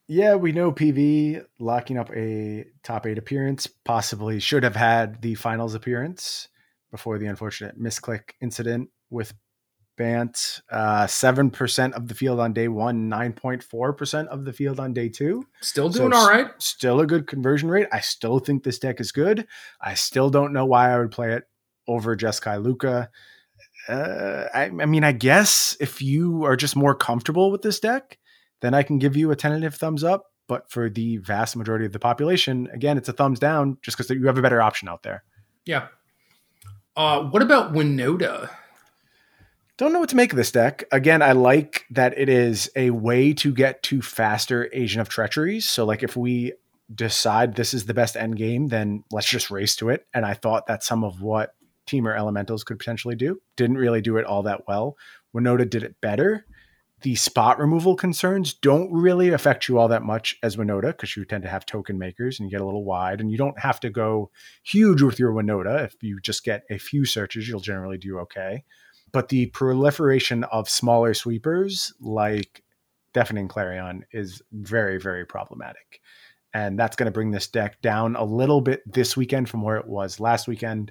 [0.06, 5.34] Yeah, we know PV locking up a top eight appearance, possibly should have had the
[5.34, 6.48] finals appearance
[6.94, 9.34] before the unfortunate misclick incident with
[9.96, 10.60] Bant.
[10.70, 15.44] Uh, 7% of the field on day one, 9.4% of the field on day two.
[15.60, 16.46] Still So doing s- all right.
[16.58, 17.88] Still a good conversion rate.
[17.92, 19.44] I still think this deck is good.
[19.80, 21.44] I still don't know why I would play it
[21.88, 23.08] over Jeskai Lukka.
[23.88, 28.18] Uh, I, I mean, I guess if you are just more comfortable with this deck,
[28.62, 30.26] then I can give you a tentative thumbs up.
[30.46, 34.10] But for the vast majority of the population, again, it's a thumbs down just because
[34.10, 35.24] you have a better option out there.
[35.64, 35.86] Yeah.
[36.96, 38.50] Uh, what about Winota?
[39.76, 40.84] Don't know what to make of this deck.
[40.92, 45.68] Again, I like that it is a way to get to faster Agent of Treacheries.
[45.68, 46.52] So, like, if we
[46.94, 50.06] decide this is the best end game, then let's just race to it.
[50.14, 51.54] And I thought that's some of what
[51.88, 53.40] Temur Elementals could potentially do.
[53.56, 54.96] Didn't really do it all that well.
[55.34, 56.46] Winota did it better.
[57.04, 61.26] The spot removal concerns don't really affect you all that much as Winota because you
[61.26, 63.78] tend to have token makers and you get a little wide, and you don't have
[63.80, 64.30] to go
[64.62, 65.84] huge with your Winota.
[65.84, 68.64] If you just get a few searches, you'll generally do okay.
[69.12, 72.62] But the proliferation of smaller sweepers like
[73.12, 76.00] deafening clarion is very very problematic.
[76.54, 79.76] And that's going to bring this deck down a little bit this weekend from where
[79.76, 80.90] it was last weekend.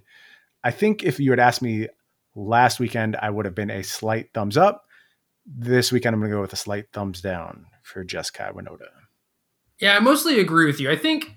[0.64, 1.88] I think if you had asked me
[2.36, 4.86] last weekend i would have been a slight thumbs up
[5.46, 8.88] this weekend i'm going to go with a slight thumbs down for Jeskai Winota.
[9.80, 10.90] Yeah, I mostly agree with you.
[10.90, 11.36] I think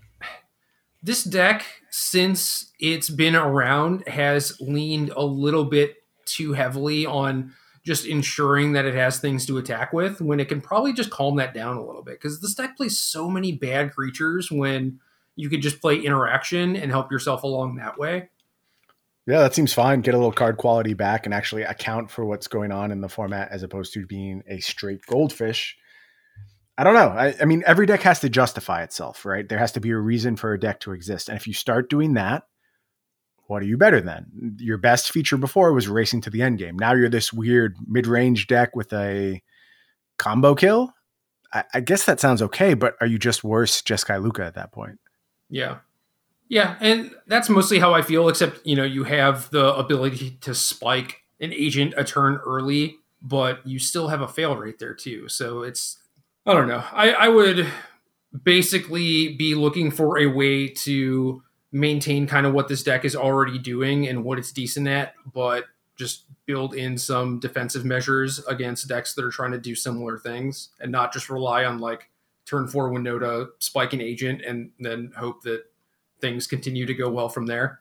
[1.03, 7.53] this deck, since it's been around, has leaned a little bit too heavily on
[7.85, 11.37] just ensuring that it has things to attack with when it can probably just calm
[11.37, 12.15] that down a little bit.
[12.15, 14.99] Because this deck plays so many bad creatures when
[15.37, 18.29] you could just play interaction and help yourself along that way.
[19.27, 20.03] Yeah, that seems fine.
[20.03, 23.09] Get a little card quality back and actually account for what's going on in the
[23.09, 25.77] format as opposed to being a straight goldfish.
[26.79, 27.09] I don't know.
[27.09, 29.49] I, I mean, every deck has to justify itself, right?
[29.49, 31.29] There has to be a reason for a deck to exist.
[31.29, 32.45] And if you start doing that,
[33.47, 34.57] what are you better than?
[34.59, 36.77] Your best feature before was racing to the end game.
[36.77, 39.43] Now you're this weird mid range deck with a
[40.19, 40.93] combo kill.
[41.53, 44.73] I, I guess that sounds okay, but are you just worse Jeskai Lukka at that
[44.73, 44.99] point?
[45.49, 45.79] Yeah.
[46.49, 50.55] Yeah, and that's mostly how I feel, except, you know, you have the ability to
[50.55, 55.29] spike an agent a turn early, but you still have a fail rate there too.
[55.29, 55.99] So it's
[56.47, 56.85] I don't know.
[56.93, 57.67] I, I would
[58.45, 61.43] basically be looking for a way to
[61.73, 65.65] maintain kind of what this deck is already doing and what it's decent at, but
[65.97, 70.69] just build in some defensive measures against decks that are trying to do similar things
[70.81, 72.09] and not just rely on like
[72.45, 75.65] turn four Winota spiking agent and then hope that
[76.21, 77.81] things continue to go well from there.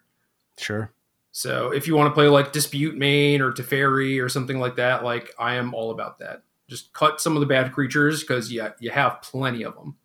[0.58, 0.92] Sure.
[1.32, 5.04] So if you want to play like Dispute Main or Teferi or something like that,
[5.04, 6.44] like I am all about that.
[6.70, 9.98] Just cut some of the bad creatures because yeah, you have plenty of them.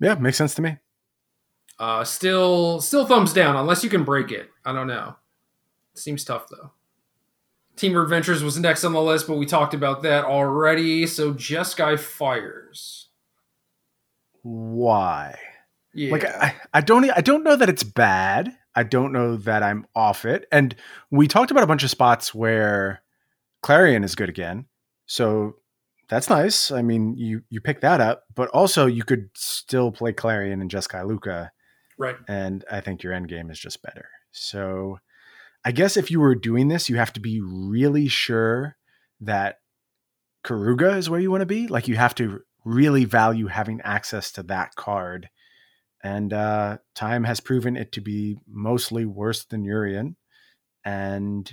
[0.00, 0.78] Yeah, makes sense to me.
[1.78, 4.50] Uh, still, still thumbs down unless you can break it.
[4.64, 5.14] I don't know.
[5.94, 6.72] Seems tough though.
[7.76, 11.06] Team Adventures was next on the list, but we talked about that already.
[11.06, 13.08] So Jeskai fires.
[14.42, 15.38] Why?
[15.98, 16.12] Yeah.
[16.12, 18.54] Like I, I don't I don't know that it's bad.
[18.74, 20.46] I don't know that I'm off it.
[20.52, 20.74] And
[21.10, 23.02] we talked about a bunch of spots where
[23.62, 24.66] Clarion is good again.
[25.06, 25.56] So
[26.08, 26.70] that's nice.
[26.70, 30.70] I mean, you you pick that up, but also you could still play Clarion and
[30.70, 31.50] Jeskai Lukka,
[31.98, 32.16] right.
[32.28, 34.08] and I think your end game is just better.
[34.30, 34.98] So
[35.64, 38.76] I guess if you were doing this, you have to be really sure
[39.20, 39.58] that
[40.44, 41.66] Keruga is where you want to be.
[41.66, 45.28] Like you have to really value having access to that card.
[46.02, 50.14] And uh, time has proven it to be mostly worse than Yorion,
[50.84, 51.50] and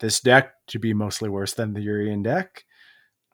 [0.00, 2.64] this deck to be mostly worse than the Yorion deck.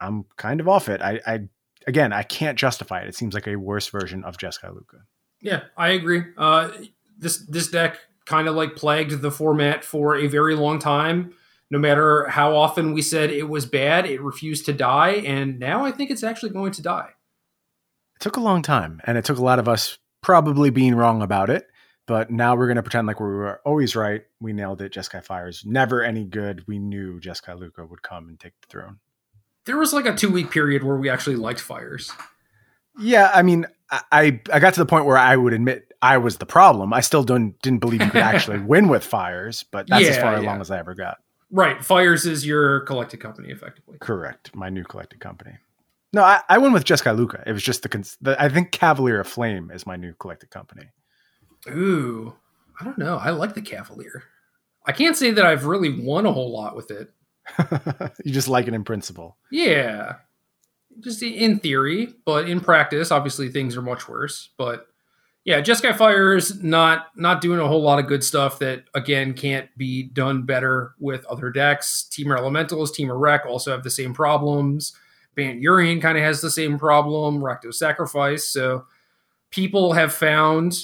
[0.01, 1.01] I'm kind of off it.
[1.03, 1.41] I, I
[1.87, 3.09] again, I can't justify it.
[3.09, 5.03] It seems like a worse version of Jeskai Lukka.
[5.41, 6.25] Yeah, I agree.
[6.37, 6.71] Uh,
[7.17, 11.33] this this deck kind of like plagued the format for a very long time.
[11.71, 15.23] No matter how often we said it was bad, it refused to die.
[15.25, 17.11] And now I think it's actually going to die.
[18.17, 21.23] It took a long time, and it took a lot of us probably being wrong
[21.23, 21.66] about it.
[22.07, 24.23] But now we're going to pretend like we were always right.
[24.41, 24.93] We nailed it.
[24.93, 26.66] Jeskai Fires never any good.
[26.66, 28.99] We knew Jeskai Lukka would come and take the throne.
[29.64, 32.11] There was like a two week period where we actually liked Fires.
[32.99, 36.39] Yeah, I mean, I I got to the point where I would admit I was
[36.39, 36.93] the problem.
[36.93, 40.18] I still don't didn't believe you could actually win with Fires, but that's yeah, as
[40.18, 40.41] far yeah.
[40.41, 41.18] along as I ever got.
[41.53, 43.99] Right, Fires is your collected company, effectively.
[44.01, 45.59] Correct, my new collected company.
[46.13, 47.43] No, I, I went with Jeskai Lukka.
[47.47, 50.91] It was just the, the I think Cavalier of Flame is my new collected company.
[51.69, 52.35] Ooh,
[52.81, 53.17] I don't know.
[53.19, 54.25] I like the Cavalier.
[54.87, 57.13] I can't say that I've really won a whole lot with it.
[58.25, 59.37] you just like it in principle.
[59.51, 60.17] Yeah.
[61.01, 64.51] Just in theory, but in practice, obviously things are much worse.
[64.57, 64.87] But
[65.45, 69.69] yeah, Jeskai Fire's not not doing a whole lot of good stuff that again can't
[69.77, 72.09] be done better with other decks.
[72.11, 74.95] Temur Elementals, Temur Rec also have the same problems.
[75.35, 77.41] Bant Yorion kind of has the same problem.
[77.41, 78.45] Rakdos Sacrifice.
[78.45, 78.87] So
[79.51, 80.74] people have found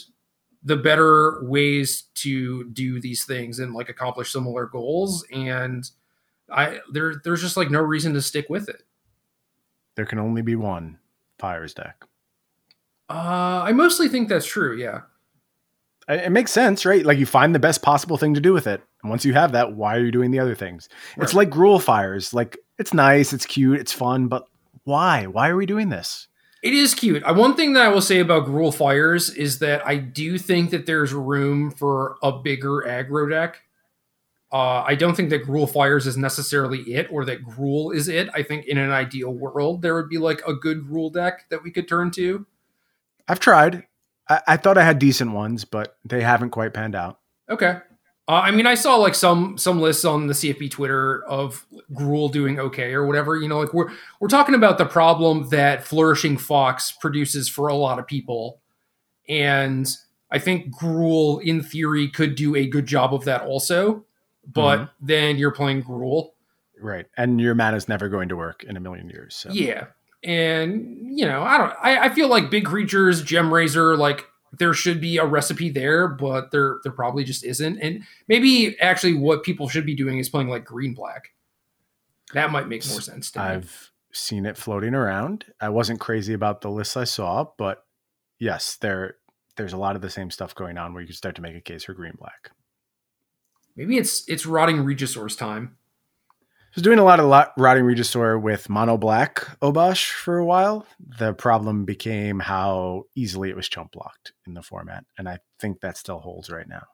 [0.66, 5.90] the better ways to do these things and like accomplish similar goals and
[6.51, 8.82] i there there's just like no reason to stick with it
[9.94, 10.99] there can only be one
[11.38, 12.05] fires deck
[13.09, 15.03] uh i mostly think that's true yeah
[16.09, 18.80] it makes sense right like you find the best possible thing to do with it
[19.02, 21.24] and once you have that why are you doing the other things right.
[21.24, 24.46] it's like Gruul fires like it's nice it's cute it's fun but
[24.84, 26.28] why why are we doing this
[26.66, 27.22] it is cute.
[27.22, 30.70] Uh, one thing that I will say about Gruul Fires is that I do think
[30.70, 33.62] that there's room for a bigger aggro deck.
[34.52, 38.28] Uh, I don't think that Gruul Fires is necessarily it or that Gruul is it.
[38.34, 41.62] I think in an ideal world, there would be like a good Gruul deck that
[41.62, 42.46] we could turn to.
[43.28, 43.84] I've tried.
[44.29, 47.20] I, I thought I had decent ones, but they haven't quite panned out.
[47.49, 47.79] Okay.
[48.29, 52.33] Uh, I mean, I saw like some some lists on the CFB Twitter of Gruul
[52.33, 53.37] doing okay or whatever.
[53.37, 57.74] You know, like we're we're talking about the problem that Flourishing Fox produces for a
[57.74, 58.61] lot of people,
[59.29, 59.87] and
[60.33, 64.05] I think Gruul in theory, could do a good job of that also.
[64.45, 65.07] But mm-hmm.
[65.07, 66.31] then you're playing Gruul,
[66.81, 67.07] right?
[67.16, 69.37] And your mana is never going to work in a million years.
[69.37, 69.51] So.
[69.53, 69.87] Yeah,
[70.27, 71.72] and you know, I don't.
[71.81, 74.27] I, I feel like big creatures, Gemrazer, like
[74.59, 77.79] there should be a recipe there, but there there probably just isn't.
[77.79, 81.33] And maybe actually what people should be doing is playing like green black.
[82.35, 83.68] That might make more sense to I've me.
[84.12, 85.45] seen it floating around.
[85.61, 87.85] I wasn't crazy about the lists I saw, but
[88.41, 89.16] yes, there
[89.57, 91.57] there's a lot of the same stuff going on where you can start to make
[91.57, 92.51] a case for green black.
[93.77, 95.77] Maybe it's it's rotting Regisaur's time
[96.77, 100.87] was doing a lot of lot, rotting Regisaur with mono black Obosh for a while.
[101.18, 105.81] The problem became how easily it was chump blocked in the format, and I think
[105.81, 106.85] that still holds right now.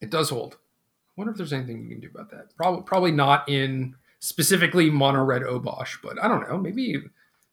[0.00, 0.54] It does hold.
[0.54, 2.56] I wonder if there's anything you can do about that.
[2.56, 6.56] Probably, probably not in specifically mono red Obosh, but I don't know.
[6.56, 6.96] Maybe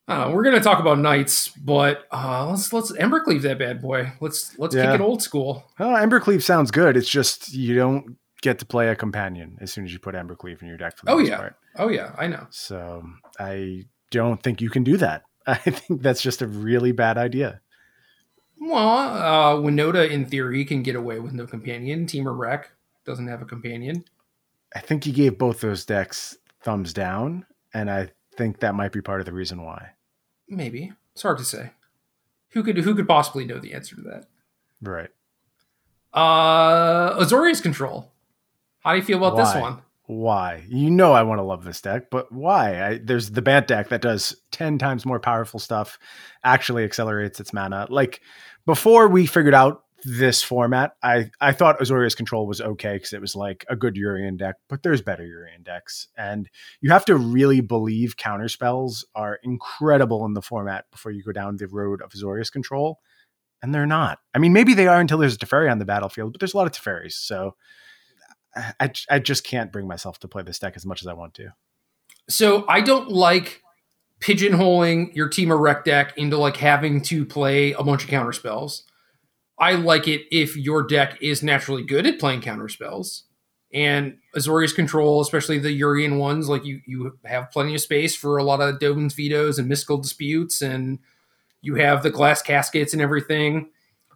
[0.07, 0.35] I don't know.
[0.35, 4.13] We're gonna talk about knights, but uh, let's let's Embercleave that bad boy.
[4.19, 4.91] Let's let's yeah.
[4.91, 5.63] kick it old school.
[5.79, 6.97] Well, Embercleave sounds good.
[6.97, 10.61] It's just you don't get to play a companion as soon as you put Embercleave
[10.61, 10.97] in your deck.
[11.07, 11.55] oh yeah, part.
[11.77, 12.47] oh yeah, I know.
[12.49, 13.03] So
[13.39, 15.23] I don't think you can do that.
[15.47, 17.61] I think that's just a really bad idea.
[18.59, 22.05] Well, uh, Winota in theory can get away with no companion.
[22.05, 22.69] Temur Rec
[23.05, 24.05] doesn't have a companion.
[24.75, 29.01] I think he gave both those decks thumbs down, and I think that might be
[29.01, 29.91] part of the reason why.
[30.47, 31.71] Maybe it's hard to say.
[32.49, 34.25] Who could who could possibly know the answer to that?
[34.81, 35.09] Right.
[36.13, 38.10] Uh, Azorius Control.
[38.81, 39.43] How do you feel about why?
[39.43, 39.81] this one?
[40.07, 40.65] Why?
[40.67, 42.83] You know I want to love this deck, but why?
[42.83, 45.97] I, there's the Bant deck that does 10 times more powerful stuff,
[46.43, 47.87] actually accelerates its mana.
[47.89, 48.21] Like
[48.65, 53.21] before we figured out this format, I, I thought Azorius Control was okay because it
[53.21, 56.07] was like a good Yorion deck, but there's better Yorion decks.
[56.17, 56.49] And
[56.81, 61.31] you have to really believe counter spells are incredible in the format before you go
[61.31, 62.99] down the road of Azorius Control.
[63.63, 64.17] And they're not.
[64.33, 66.57] I mean, maybe they are until there's a Teferi on the battlefield, but there's a
[66.57, 67.13] lot of Teferis.
[67.13, 67.55] So
[68.55, 71.33] I, I just can't bring myself to play this deck as much as I want
[71.35, 71.53] to.
[72.29, 73.61] So I don't like
[74.21, 78.33] pigeonholing your team Temur Rec deck into like having to play a bunch of counter
[78.33, 78.83] spells.
[79.57, 83.23] I like it if your deck is naturally good at playing counter spells.
[83.73, 88.37] And Azorius Control, especially the Yorion ones, like you you have plenty of space for
[88.37, 90.99] a lot of Dovin's vetoes and mystical disputes, and
[91.61, 93.69] you have the glass caskets and everything.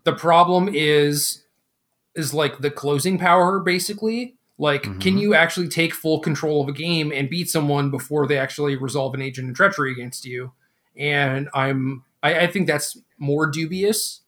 [0.04, 1.45] The problem is
[2.16, 5.00] is like the closing power basically like mm-hmm.
[5.00, 8.76] can you actually take full control of a game and beat someone before they actually
[8.76, 10.52] resolve an agent of treachery against you
[10.96, 14.22] and i'm I, I think that's more dubious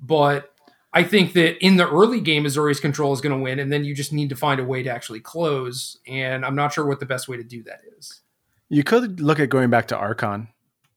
[0.00, 0.52] but
[0.92, 3.84] I think that in the early game, Azorius Control is going to win, and then
[3.84, 5.98] you just need to find a way to actually close.
[6.06, 8.22] And I'm not sure what the best way to do that is.
[8.68, 10.48] You could look at going back to Archon.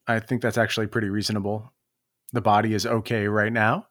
[0.06, 1.72] I think that's actually pretty reasonable.
[2.32, 3.86] The body is okay right now.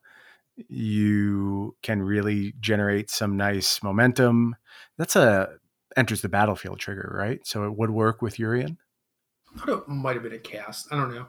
[0.70, 4.56] You can really generate some nice momentum.
[4.98, 5.50] That's a
[5.98, 7.46] enters the battlefield trigger, right?
[7.46, 8.78] So it would work with Yorion.
[9.58, 10.88] Thought it might have been a cast.
[10.92, 11.28] I don't know.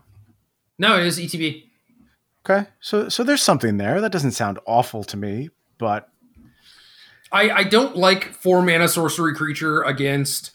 [0.79, 1.65] No, it is ETB.
[2.45, 4.01] Okay, so so there's something there.
[4.01, 6.09] That doesn't sound awful to me, but
[7.31, 10.53] I I don't like four mana sorcery creature against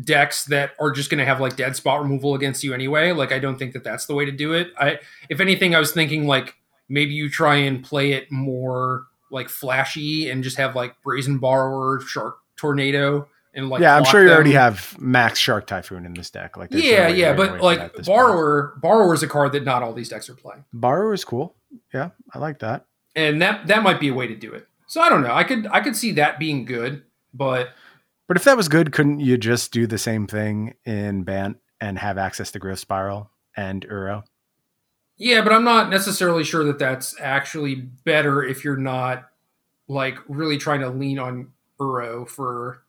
[0.00, 3.12] decks that are just going to have like dead spot removal against you anyway.
[3.12, 4.68] Like I don't think that that's the way to do it.
[4.78, 4.98] I
[5.28, 6.54] if anything, I was thinking like
[6.92, 12.00] maybe you try and play it more like flashy and just have like brazen borrower,
[12.00, 14.34] shark tornado, and like yeah, I'm sure you them.
[14.34, 16.56] already have max shark typhoon in this deck.
[16.56, 18.06] Like Yeah, yeah, but like this point.
[18.06, 21.54] borrower, borrower is a card that not all these decks are playing, borrower is cool.
[21.94, 22.84] Yeah, I like that.
[23.16, 24.66] and that that might be a way to do it.
[24.86, 25.32] So I don't know.
[25.34, 27.70] I could I could see that being good, but
[28.28, 31.98] But if that was good, couldn't you just do the same thing in Bant and
[31.98, 34.24] have access to Growth Spiral and Uro?
[35.18, 39.28] Yeah, but I'm not necessarily sure that that's actually better if you're not
[39.88, 42.82] like really trying to lean on Uro for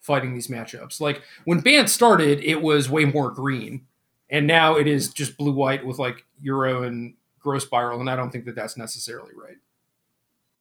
[0.00, 1.00] fighting these matchups.
[1.00, 3.86] Like when Bant started, it was way more green,
[4.30, 8.16] and now it is just blue white with like Uro and Grow Spiral, and I
[8.16, 9.58] don't think that that's necessarily right.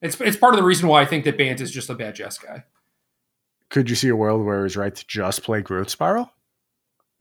[0.01, 2.16] It's it's part of the reason why I think that Bant is just a bad
[2.16, 2.63] Jeskai.
[3.70, 6.32] Could you see a world where it was right to just play Growth Spiral?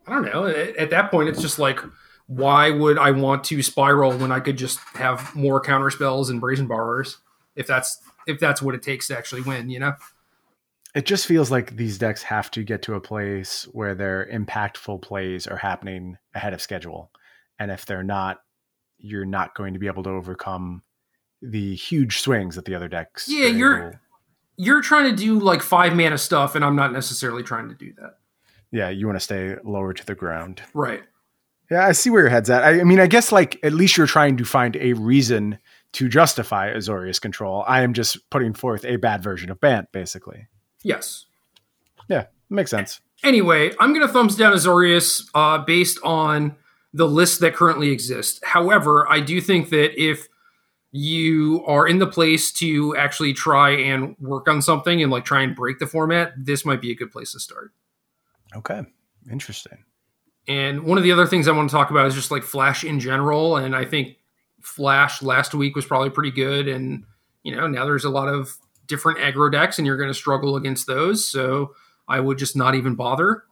[0.07, 0.47] I don't know.
[0.47, 1.81] At that point, it's just like,
[2.27, 6.41] why would I want to spiral when I could just have more counter spells and
[6.41, 7.19] brazen borrowers?
[7.57, 9.95] If that's if that's what it takes to actually win, you know?
[10.95, 15.03] It just feels like these decks have to get to a place where their impactful
[15.03, 17.11] plays are happening ahead of schedule.
[17.59, 18.43] And if they're not,
[18.99, 20.83] you're not going to be able to overcome
[21.43, 23.29] the huge swings that the other decks.
[23.29, 23.99] Yeah, are you're- able-
[24.57, 27.93] You're trying to do like five mana stuff, and I'm not necessarily trying to do
[27.99, 28.19] that.
[28.71, 30.63] yeah, you want to stay lower to the ground.
[30.73, 31.03] Right.
[31.71, 32.63] Yeah, I see where your head's at.
[32.63, 35.59] I, I mean, I guess like at least you're trying to find a reason
[35.93, 37.65] to justify Azorius control.
[37.67, 40.49] I am just putting forth a bad version of Bant, basically.
[40.83, 41.27] Yes.
[42.09, 43.01] Yeah, makes sense.
[43.23, 46.57] Anyway, I'm going to thumbs down Azorius uh, based on
[46.93, 48.41] the list that currently exists.
[48.45, 50.29] However, I do think that if
[50.93, 55.43] you are in the place to actually try and work on something and like try
[55.43, 57.73] and break the format, this might be a good place to start.
[58.55, 58.83] Okay,
[59.31, 59.85] interesting.
[60.47, 62.85] And one of the other things I want to talk about is just like Flash
[62.85, 63.57] in general.
[63.57, 64.19] And I think
[64.61, 66.69] Flash last week was probably pretty good.
[66.69, 67.05] And,
[67.43, 70.57] you know, now there's a lot of different aggro decks and you're going to struggle
[70.57, 71.27] against those.
[71.27, 71.75] So
[72.07, 73.45] I would just not even bother.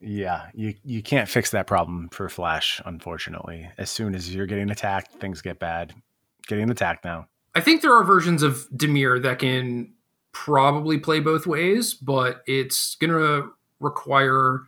[0.00, 3.70] Yeah, you you can't fix that problem for Flash, unfortunately.
[3.78, 5.94] As soon as you're getting attacked, things get bad.
[6.46, 7.28] Getting attacked now.
[7.54, 9.94] I think there are versions of Dimir that can
[10.32, 14.62] probably play both ways, but it's going to require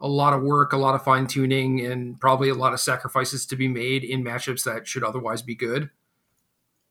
[0.00, 3.46] a lot of work, a lot of fine tuning, and probably a lot of sacrifices
[3.46, 5.90] to be made in matchups that should otherwise be good.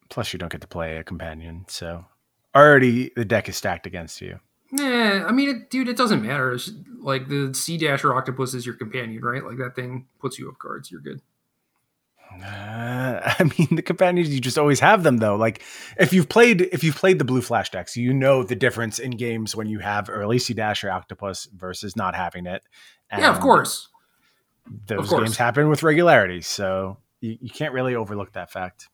[0.10, 2.05] Plus, you don't get to play a companion, so
[2.55, 4.39] already the deck is stacked against you.
[4.72, 6.51] Yeah, I mean, it, dude, it doesn't matter.
[6.51, 9.43] It's like the Sea Dasher Octopus is your companion, right?
[9.43, 10.91] Like that thing puts you up cards.
[10.91, 11.22] You're good.
[12.32, 12.39] Uh,
[13.39, 15.36] I mean, the companions you just always have them though.
[15.36, 15.64] Like
[15.97, 19.12] if you've played if you've played the blue flash decks, you know the difference in
[19.12, 22.64] games when you have early Sea Dasher Octopus versus not having it.
[23.12, 23.88] Yeah, of course.
[24.88, 25.24] Those Of course.
[25.24, 28.88] games happen with regularity, so you, you can't really overlook that fact.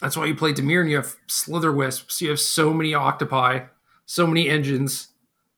[0.00, 2.20] That's why you play Dimir and you have Slither Wisps.
[2.22, 3.66] You have so many octopi,
[4.06, 5.08] so many engines.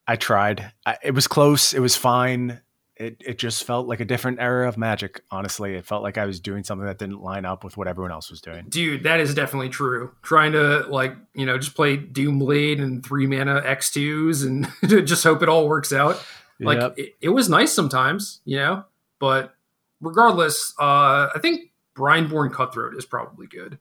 [0.06, 0.72] I tried.
[0.86, 1.74] I, it was close.
[1.74, 2.62] It was fine.
[2.96, 5.20] It it just felt like a different era of Magic.
[5.30, 8.12] Honestly, it felt like I was doing something that didn't line up with what everyone
[8.12, 8.66] else was doing.
[8.68, 10.12] Dude, that is definitely true.
[10.22, 15.22] Trying to like, you know, just play Doom Doomblade and three mana X2s and just
[15.22, 16.22] hope it all works out.
[16.60, 16.94] Like Yep.
[16.98, 18.84] it, it was nice sometimes, you know,
[19.18, 19.54] but
[20.00, 23.78] regardless, uh, I think Brineborn Cutthroat is probably good.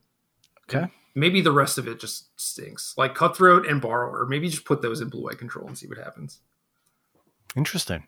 [0.69, 0.89] Okay.
[1.15, 2.93] Maybe the rest of it just stinks.
[2.97, 4.25] Like Cutthroat and Borrower.
[4.27, 6.39] Maybe just put those in blue eye control and see what happens.
[7.55, 8.07] interesting.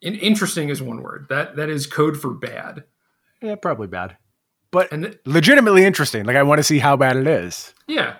[0.00, 1.26] In- interesting is one word.
[1.30, 2.84] That that is code for bad.
[3.40, 4.16] Yeah, probably bad,
[4.70, 6.24] but And th- legitimately interesting.
[6.24, 7.74] Like I want to see how bad it is.
[7.86, 8.16] yeah.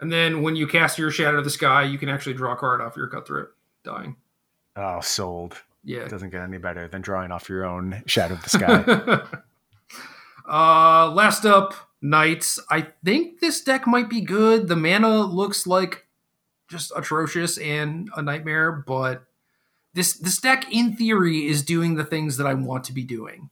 [0.00, 2.56] And then when you cast your Shadow of the Sky, you can actually draw a
[2.56, 3.50] card off your Cutthroat
[3.84, 4.16] dying.
[4.76, 5.62] Oh, sold.
[5.84, 6.00] Yeah.
[6.00, 9.22] It doesn't get any better than drawing off your own Shadow of the Sky.
[10.48, 12.58] uh last up, Knights.
[12.70, 14.68] I think this deck might be good.
[14.68, 16.06] The mana looks like
[16.68, 19.24] just atrocious and a nightmare, but
[19.94, 23.50] this this deck in theory is doing the things that I want to be doing.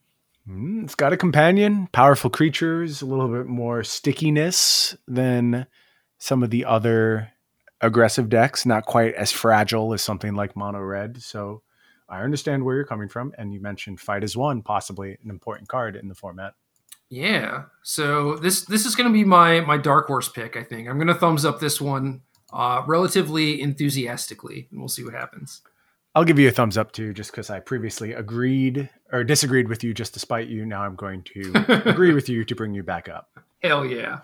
[0.49, 5.67] Mm, it's got a companion, powerful creatures, a little bit more stickiness than
[6.17, 7.30] some of the other
[7.81, 11.21] aggressive decks, not quite as fragile as something like mono red.
[11.21, 11.61] So
[12.09, 13.33] I understand where you're coming from.
[13.37, 16.53] And you mentioned fight as one, possibly an important card in the format.
[17.09, 17.63] Yeah.
[17.83, 20.55] So this this is going to be my my dark horse pick.
[20.55, 22.21] I think I'm going to thumbs up this one
[22.53, 25.61] uh, relatively enthusiastically, and we'll see what happens.
[26.13, 29.83] I'll give you a thumbs up too, just because I previously agreed or disagreed with
[29.83, 30.65] you just to spite you.
[30.65, 33.29] Now I'm going to agree with you to bring you back up.
[33.61, 34.19] Hell yeah.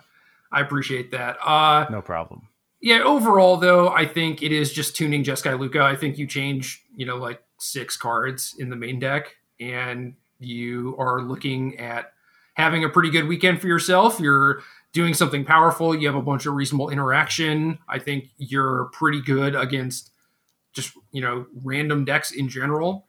[0.50, 1.36] I appreciate that.
[1.44, 2.48] Uh, no problem.
[2.80, 5.82] Yeah, overall though, I think it is just tuning Jeskai Lukka.
[5.82, 10.94] I think you change, you know, like six cards in the main deck, and you
[10.98, 12.12] are looking at
[12.54, 14.20] having a pretty good weekend for yourself.
[14.20, 14.60] You're
[14.92, 15.94] doing something powerful.
[15.94, 17.78] You have a bunch of reasonable interaction.
[17.88, 20.10] I think you're pretty good against
[20.72, 23.06] just you know random decks in general.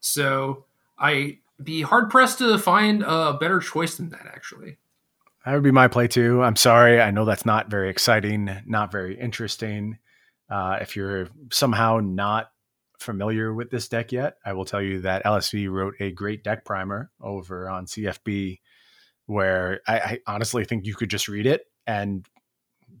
[0.00, 0.64] So
[0.98, 4.26] I be hard pressed to find a better choice than that.
[4.26, 4.78] Actually,
[5.44, 6.42] that would be my play too.
[6.42, 7.00] I'm sorry.
[7.00, 9.98] I know that's not very exciting, not very interesting.
[10.50, 12.50] Uh, if you're somehow not
[12.98, 16.64] familiar with this deck yet, I will tell you that LSV wrote a great deck
[16.64, 18.60] primer over on CFB
[19.26, 22.26] where I, I honestly think you could just read it and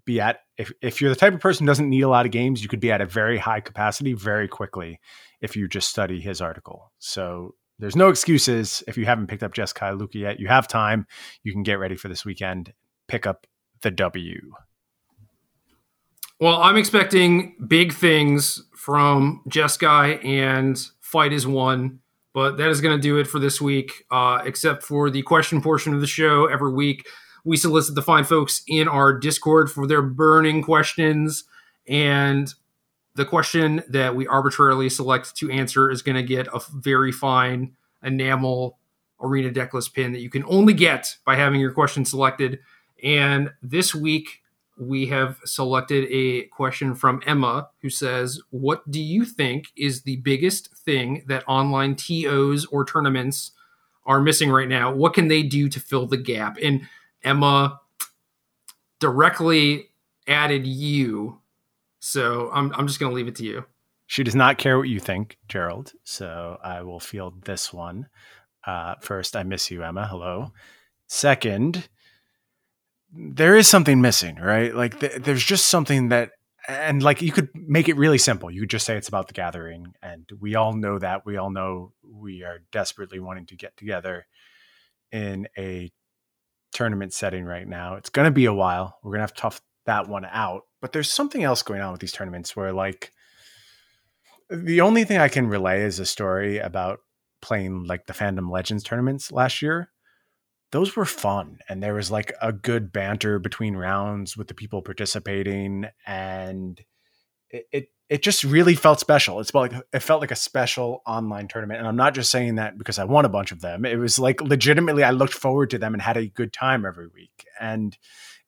[0.04, 2.32] be at if, if you're the type of person who doesn't need a lot of
[2.32, 4.98] games, you could be at a very high capacity very quickly
[5.40, 6.92] if you just study his article.
[6.98, 10.38] So there's no excuses if you haven't picked up Jeskai Lukka yet.
[10.38, 11.04] You have time.
[11.42, 12.72] You can get ready for this weekend.
[13.08, 13.44] Pick up
[13.80, 14.52] the W.
[16.38, 21.98] Well, I'm expecting big things from Jeskai and Fight is One,
[22.32, 25.60] but that is going to do it for this week, uh, except for the question
[25.60, 27.08] portion of the show every week.
[27.44, 31.42] We solicit the fine folks in our Discord for their burning questions.
[31.88, 32.54] And
[33.14, 37.72] the question that we arbitrarily select to answer is going to get a very fine
[38.02, 38.78] enamel
[39.20, 42.58] arena deckless pin that you can only get by having your question selected.
[43.02, 44.42] And this week,
[44.78, 50.16] we have selected a question from Emma who says, What do you think is the
[50.16, 53.52] biggest thing that online TOs or tournaments
[54.06, 54.92] are missing right now?
[54.92, 56.56] What can they do to fill the gap?
[56.62, 56.88] And
[57.22, 57.80] Emma
[58.98, 59.90] directly
[60.26, 61.40] added you.
[62.04, 63.64] So I'm, I'm just going to leave it to you.
[64.08, 65.92] She does not care what you think, Gerald.
[66.02, 68.08] So I will field this one.
[68.66, 70.08] Uh, first, I miss you, Emma.
[70.08, 70.52] Hello.
[71.06, 71.88] Second,
[73.12, 74.74] there is something missing, right?
[74.74, 76.32] Like th- there's just something that,
[76.66, 78.50] and like you could make it really simple.
[78.50, 81.24] You could just say it's about the gathering, and we all know that.
[81.24, 84.26] We all know we are desperately wanting to get together
[85.12, 85.92] in a
[86.72, 87.94] tournament setting right now.
[87.94, 88.98] It's going to be a while.
[89.02, 90.62] We're going to have tough that one out.
[90.80, 93.12] But there's something else going on with these tournaments where, like,
[94.50, 97.00] the only thing I can relay is a story about
[97.40, 99.90] playing like the Fandom Legends tournaments last year.
[100.70, 104.80] Those were fun, and there was like a good banter between rounds with the people
[104.80, 106.80] participating, and
[107.50, 109.40] it, it it just really felt special.
[109.40, 112.76] It's like it felt like a special online tournament, and I'm not just saying that
[112.76, 113.86] because I won a bunch of them.
[113.86, 117.08] It was like legitimately, I looked forward to them and had a good time every
[117.08, 117.46] week.
[117.58, 117.96] And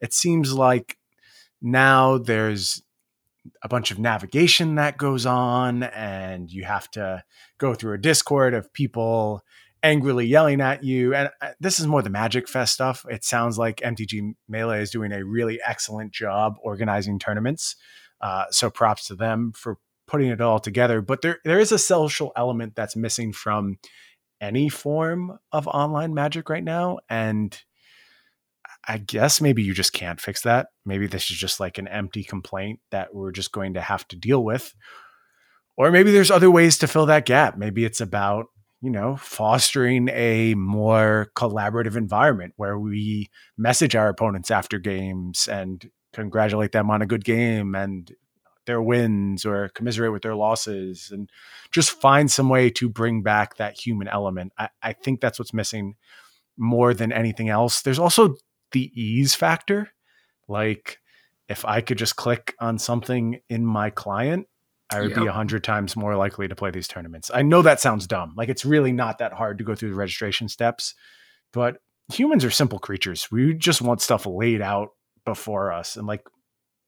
[0.03, 0.99] it seems like
[1.65, 2.83] now there's
[3.63, 7.25] a bunch of navigation that goes on, and you have to
[7.59, 9.43] go through a Discord of people
[9.83, 11.15] angrily yelling at you.
[11.15, 13.05] And uh, this is more the Magic Fest stuff.
[13.09, 17.77] It sounds like MTG Melee is doing a really excellent job organizing tournaments.
[18.21, 21.01] Uh, so props to them for putting it all together.
[21.01, 23.79] But there there is a social element that's missing from
[24.41, 26.99] any form of online magic right now.
[27.09, 27.59] And
[28.87, 30.69] I guess maybe you just can't fix that.
[30.85, 34.17] Maybe this is just like an empty complaint that we're just going to have to
[34.17, 34.75] deal with.
[35.77, 37.57] Or maybe there's other ways to fill that gap.
[37.57, 38.47] Maybe it's about,
[38.81, 45.91] you know, fostering a more collaborative environment where we message our opponents after games and
[46.13, 48.13] congratulate them on a good game and
[48.67, 51.29] their wins or commiserate with their losses and
[51.71, 54.53] just find some way to bring back that human element.
[54.59, 55.97] I, I think that's what's missing
[56.57, 57.83] more than anything else.
[57.83, 58.37] There's also
[58.75, 59.91] the ease factor.
[60.47, 60.99] Like
[61.49, 64.47] if I could just click on something in my client,
[64.91, 65.21] I would yep.
[65.21, 67.31] be a hundred times more likely to play these tournaments.
[67.33, 68.35] I know that sounds dumb.
[68.37, 70.95] Like it's really not that hard to go through the registration steps,
[71.53, 71.79] but
[72.13, 73.29] humans are simple creatures.
[73.33, 74.91] We just want stuff laid out
[75.25, 75.97] before us.
[75.97, 76.23] And like,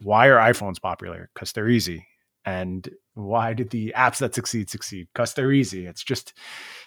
[0.02, 1.30] why are iPhones popular?
[1.34, 2.06] Because they're easy.
[2.44, 5.08] And why did the apps that succeed succeed?
[5.12, 5.86] Because they're easy.
[5.86, 6.34] It's just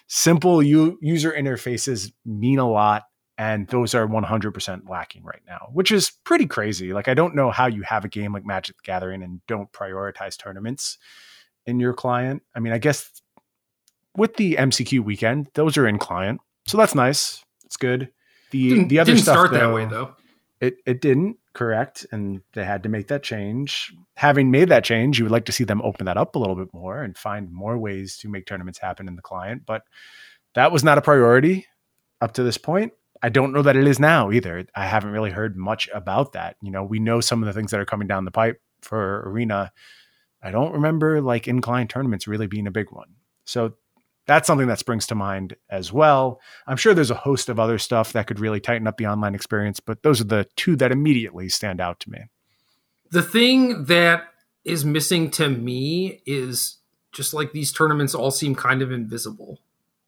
[0.06, 3.02] simple u- user interfaces mean a lot.
[3.40, 6.92] And those are 100% lacking right now, which is pretty crazy.
[6.92, 9.72] Like, I don't know how you have a game like Magic the Gathering and don't
[9.72, 10.98] prioritize tournaments
[11.64, 12.42] in your client.
[12.54, 13.22] I mean, I guess
[14.14, 16.42] with the MCQ weekend, those are in client.
[16.66, 17.42] So that's nice.
[17.64, 18.10] It's good.
[18.50, 20.14] The, didn't, the other stuff didn't stuff, start though, that way, though.
[20.60, 21.38] It it didn't.
[21.54, 23.90] correct, and they had to make that change.
[24.16, 26.56] Having made that change, you would like to see them open that up a little
[26.56, 29.62] bit more and find more ways to make tournaments happen in the client.
[29.64, 29.84] But
[30.54, 31.66] that was not a priority
[32.20, 32.92] up to this point.
[33.22, 34.66] I don't know that it is now either.
[34.74, 36.56] I haven't really heard much about that.
[36.62, 39.22] You know, we know some of the things that are coming down the pipe for
[39.28, 39.72] Arena.
[40.42, 43.16] I don't remember like in-client tournaments really being a big one.
[43.44, 43.74] So
[44.26, 46.40] that's something that springs to mind as well.
[46.66, 49.34] I'm sure there's a host of other stuff that could really tighten up the online
[49.34, 52.20] experience, but those are the two that immediately stand out to me.
[53.10, 54.28] The thing that
[54.64, 56.78] is missing to me is
[57.12, 59.58] just like these tournaments all seem kind of invisible.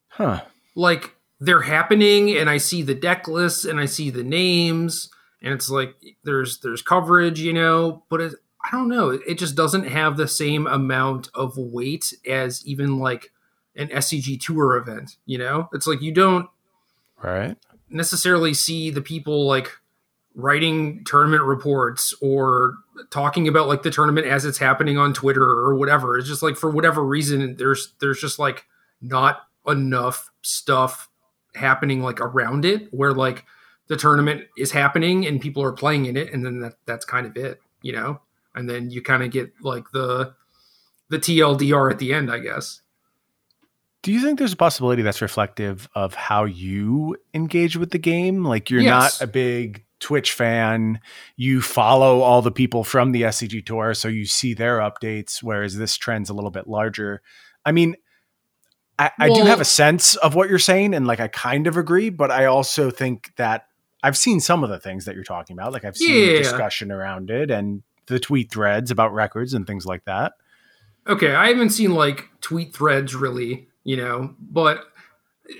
[0.08, 0.42] Huh.
[0.74, 5.10] Like they're happening and I see the deck lists and I see the names
[5.42, 8.34] and it's like there's there's coverage, you know, but it,
[8.64, 13.32] I don't know, it just doesn't have the same amount of weight as even like
[13.74, 15.68] an SCG tour event, you know?
[15.72, 16.48] It's like you don't
[17.20, 17.56] right
[17.90, 19.68] necessarily see the people like
[20.36, 22.76] writing tournament reports or
[23.10, 26.16] talking about like the tournament as it's happening on Twitter or whatever.
[26.16, 28.64] It's just like for whatever reason there's there's just like
[29.00, 31.08] not enough stuff
[31.54, 33.44] happening like around it where like
[33.88, 37.26] the tournament is happening and people are playing in it and then that that's kind
[37.26, 38.20] of it, you know?
[38.54, 40.34] And then you kind of get like the
[41.08, 42.80] the TLDR at the end, I guess.
[44.02, 48.44] Do you think there's a possibility that's reflective of how you engage with the game?
[48.44, 49.20] Like you're Yes.
[49.20, 50.98] not a big Twitch fan,
[51.36, 55.76] you follow all the people from the SCG tour, so you see their updates, whereas
[55.76, 57.22] this trend's a little bit larger.
[57.64, 57.94] I mean,
[58.98, 61.76] I, I do have a sense of what you're saying, and like I kind of
[61.76, 63.66] agree, but I also think that
[64.02, 65.72] I've seen some of the things that you're talking about.
[65.72, 66.38] Like I've seen the Yeah.
[66.38, 70.34] discussion around it and the tweet threads about records and things like that.
[71.06, 74.84] Okay, I haven't seen like tweet threads really, you know, but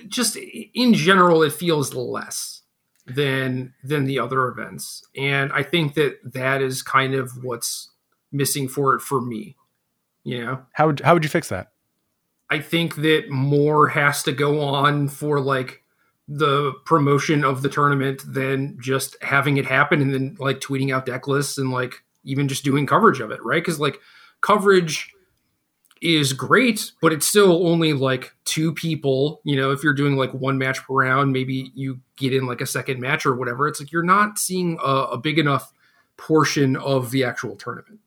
[0.08, 2.62] just in general, it feels less
[3.06, 7.90] than than the other events, and I think that that is kind of what's
[8.30, 9.56] missing for it for me.
[10.24, 11.72] You know, How would, how would you fix that?
[12.52, 15.82] I think that more has to go on for like
[16.28, 21.06] the promotion of the tournament than just having it happen and then like tweeting out
[21.06, 23.62] deck lists and like even just doing coverage of it, right?
[23.62, 24.00] Because like
[24.42, 25.14] coverage
[26.02, 29.40] is great, but it's still only like two people.
[29.44, 32.60] You know, if you're doing like one match per round, maybe you get in like
[32.60, 33.66] a second match or whatever.
[33.66, 35.72] It's like you're not seeing a, a big enough
[36.18, 38.00] portion of the actual tournament.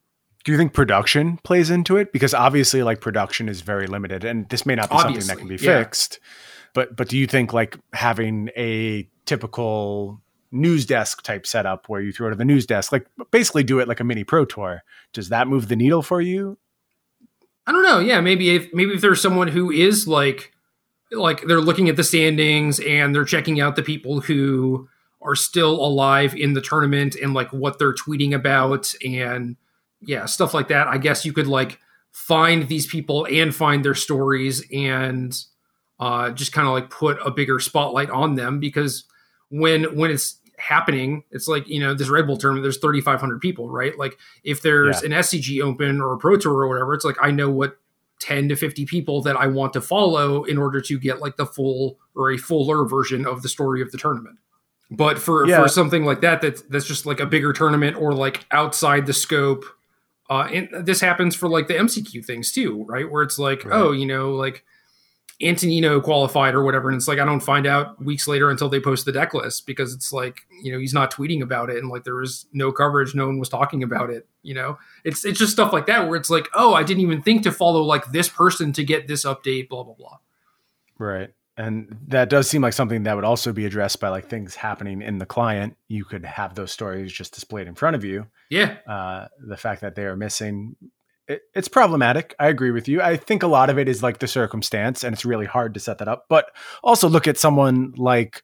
[0.45, 2.13] Do you think production plays into it?
[2.13, 5.47] Because obviously, like production is very limited, and this may not be something that can
[5.47, 5.79] be yeah.
[5.79, 6.19] fixed.
[6.73, 10.21] But but do you think like having a typical
[10.51, 13.79] news desk type setup where you throw it to the news desk, like basically do
[13.79, 14.83] it like a mini pro tour,
[15.13, 16.57] does that move the needle for you?
[17.67, 17.99] I don't know.
[17.99, 20.53] Yeah, maybe if maybe if there's someone who is like
[21.11, 24.87] like they're looking at the standings and they're checking out the people who
[25.21, 29.55] are still alive in the tournament and like what they're tweeting about and
[30.01, 30.87] yeah, stuff like that.
[30.87, 31.79] I guess you could like
[32.11, 35.35] find these people and find their stories and
[35.99, 39.03] uh just kind of like put a bigger spotlight on them because
[39.49, 43.69] when when it's happening, it's like, you know, this Red Bull tournament, there's 3,500 people,
[43.69, 43.97] right?
[43.99, 45.07] Like if there's Yeah.
[45.07, 47.77] an SCG Open or a Pro Tour or whatever, it's like I know what
[48.21, 51.45] 10 to 50 people that I want to follow in order to get like the
[51.45, 54.37] full or a fuller version of the story of the tournament.
[54.89, 55.61] But for, Yeah.
[55.61, 59.13] for something like that, that's, that's just like a bigger tournament or like outside the
[59.13, 59.65] scope.
[60.29, 63.09] Uh, and this happens for like the MCQ things too, right?
[63.09, 63.75] Where it's like, Right.
[63.75, 64.63] oh, you know, like
[65.41, 66.89] Antonino qualified or whatever.
[66.89, 69.67] And it's like, I don't find out weeks later until they post the deck list
[69.67, 71.77] because it's like, you know, he's not tweeting about it.
[71.77, 73.13] And like, there was no coverage.
[73.13, 74.27] No one was talking about it.
[74.43, 77.21] You know, it's, it's just stuff like that where it's like, oh, I didn't even
[77.21, 80.17] think to follow like this person to get this update, blah, blah, blah.
[80.97, 81.31] Right.
[81.57, 85.01] And that does seem like something that would also be addressed by like things happening
[85.01, 85.77] in the client.
[85.87, 88.27] You could have those stories just displayed in front of you.
[88.49, 88.77] Yeah.
[88.87, 90.75] uh, the fact that they are missing
[91.27, 94.19] it, it's problematic i agree with you i think a lot of it is like
[94.19, 96.51] the circumstance and it's really hard to set that up but
[96.83, 98.43] also look at someone like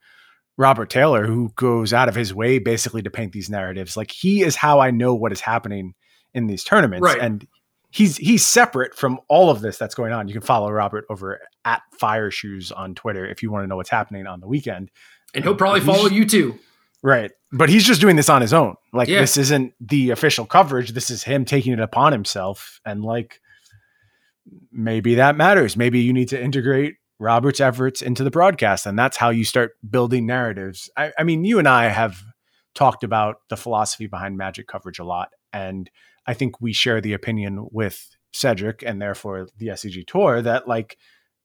[0.58, 4.42] robert taylor who goes out of his way basically to paint these narratives like he
[4.42, 5.94] is how i know what is happening
[6.34, 7.20] in these tournaments Right.
[7.22, 7.46] and
[7.92, 11.40] he's he's separate from all of this that's going on you can follow robert over
[11.66, 14.90] at fire shoes on twitter if you want to know what's happening on the weekend
[15.36, 16.58] And he'll probably follow you too.
[17.04, 17.32] Right.
[17.52, 18.76] But he's just doing this on his own.
[18.94, 19.22] Like Yeah.
[19.22, 20.92] this isn't the official coverage.
[20.92, 22.80] This is him taking it upon himself.
[22.86, 23.40] And like
[24.72, 25.76] maybe that matters.
[25.78, 28.86] Maybe you need to integrate Robert's efforts into the broadcast.
[28.86, 30.90] And that's how you start building narratives.
[30.98, 32.22] I, I mean, you and I have
[32.74, 35.30] talked about the philosophy behind magic coverage a lot.
[35.54, 35.90] And
[36.28, 40.98] I think we share the opinion with Cedric and therefore the SCG tour that like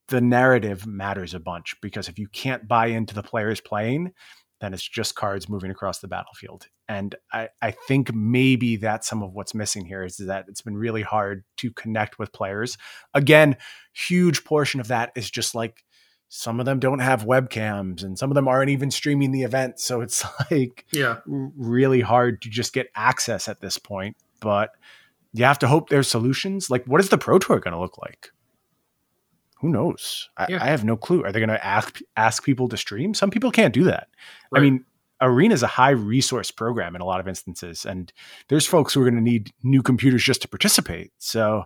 [0.09, 4.13] the narrative matters a bunch because if you can't buy into the players playing,
[4.61, 6.69] then it's just cards moving across the battlefield.
[6.89, 10.77] And I, I think maybe that's some of what's missing here is that it's been
[10.77, 12.79] really hard to connect with players.
[13.13, 13.57] Again,
[13.93, 15.85] huge portion of that is just like
[16.29, 19.79] some of them don't have webcams and some of them aren't even streaming the event.
[19.81, 24.17] So it's like yeah, really hard to just get access at this point.
[24.41, 24.71] But
[25.33, 26.71] you have to hope there's solutions.
[26.71, 28.31] Like, what is the Pro Tour going to look like?
[29.61, 30.29] who knows?
[30.37, 30.63] I, yeah.
[30.63, 31.25] I, have no clue.
[31.25, 33.15] Are they going to ask ask people to stream?
[33.15, 34.09] Some people can't do that.
[34.51, 34.61] Right.
[34.61, 34.85] I mean,
[35.21, 38.13] Arena is a high resource program in a lot of instances, and
[38.49, 41.13] there's folks who are going to need new computers just to participate.
[41.19, 41.65] So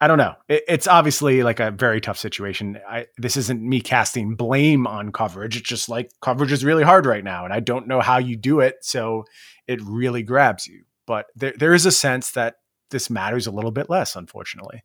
[0.00, 0.34] I don't know.
[0.48, 2.80] It, it's obviously like a very tough situation.
[2.88, 5.56] I, this isn't me casting blame on coverage.
[5.56, 8.36] It's just like coverage is really hard right now, and I don't know how you
[8.36, 8.78] do it.
[8.82, 9.24] So
[9.68, 10.82] it really grabs you.
[11.10, 12.58] But there, there is a sense that
[12.90, 14.84] this matters a little bit less, unfortunately.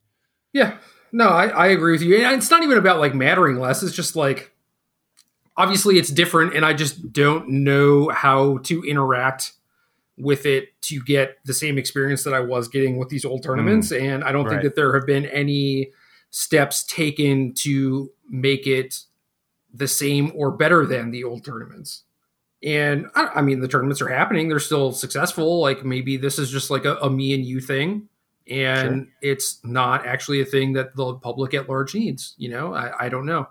[0.54, 0.80] Yeah,
[1.12, 2.16] no, I, I agree with you.
[2.16, 3.84] And it's not even about like mattering less.
[3.84, 4.52] It's just like
[5.56, 9.52] obviously it's different, and I just don't know how to interact
[10.18, 13.92] with it to get the same experience that I was getting with these old tournaments.
[13.92, 14.54] Mm, and I don't right.
[14.54, 15.92] think that there have been any
[16.32, 19.02] steps taken to make it
[19.72, 22.05] the same or better than the old tournaments.
[22.66, 25.62] And I, I mean, the tournaments are happening; they're still successful.
[25.62, 28.10] Like maybe this is just like a, a me and you thing
[28.48, 29.14] and sure.
[29.22, 32.36] it's not actually a thing that the public at large needs.
[32.38, 33.48] You know, I, I don't know,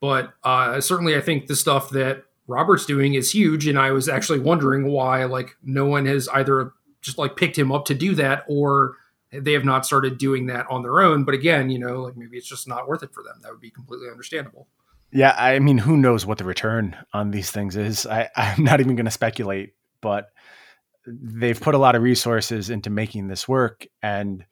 [0.00, 4.08] but uh, certainly I think the stuff that Robert's doing is huge, and I was
[4.08, 8.14] actually wondering why like no one has either just like picked him up to do
[8.14, 8.96] that or
[9.32, 11.24] they have not started doing that on their own.
[11.24, 13.40] But again, you know, like maybe it's just not worth it for them.
[13.42, 14.68] That would be completely understandable.
[15.14, 18.04] Yeah, I mean, who knows what the return on these things is?
[18.04, 20.26] I, I'm not even going to speculate, but
[21.06, 24.44] they've put a lot of resources into making this work and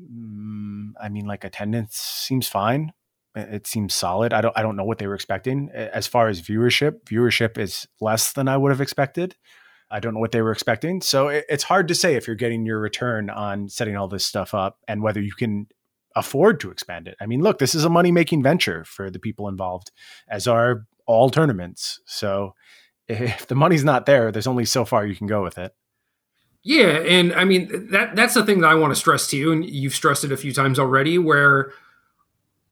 [0.00, 2.92] mm, i mean like attendance seems fine.
[3.34, 4.32] It seems solid.
[4.32, 5.70] I don't i don't know what they were expecting.
[5.74, 9.36] As far as viewership viewership is less than i would have expected.
[9.90, 11.02] I don't know what they were expecting.
[11.02, 14.54] So it's hard to say if you're getting your return on setting all this stuff
[14.54, 15.66] up and whether you can
[16.16, 19.18] afford to expand it i mean look this is a money making venture for the
[19.18, 19.90] people involved
[20.28, 22.54] as are all tournaments so
[23.08, 25.74] if the money's not there, there's only so far you can go with it.
[26.64, 29.50] Yeah, and I mean that that's the thing that I want to stress to you,
[29.50, 31.72] and you've stressed it a few times already, where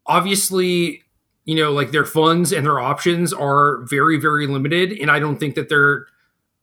[0.07, 1.03] obviously,
[1.45, 4.93] you know, like their funds and their options are very, very limited.
[4.93, 6.07] And I don't think that they're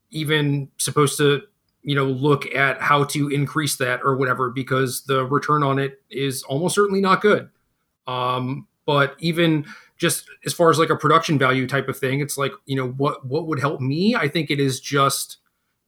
[0.09, 1.41] even supposed to,
[1.87, 6.01] you know, look at how to increase that or whatever, because the return on it
[6.09, 7.49] is almost certainly not good.
[8.05, 9.65] Um, but even
[9.95, 12.89] just as far as like a production value type of thing, it's like, you know,
[12.89, 14.15] what what would help me?
[14.15, 15.37] I think it is just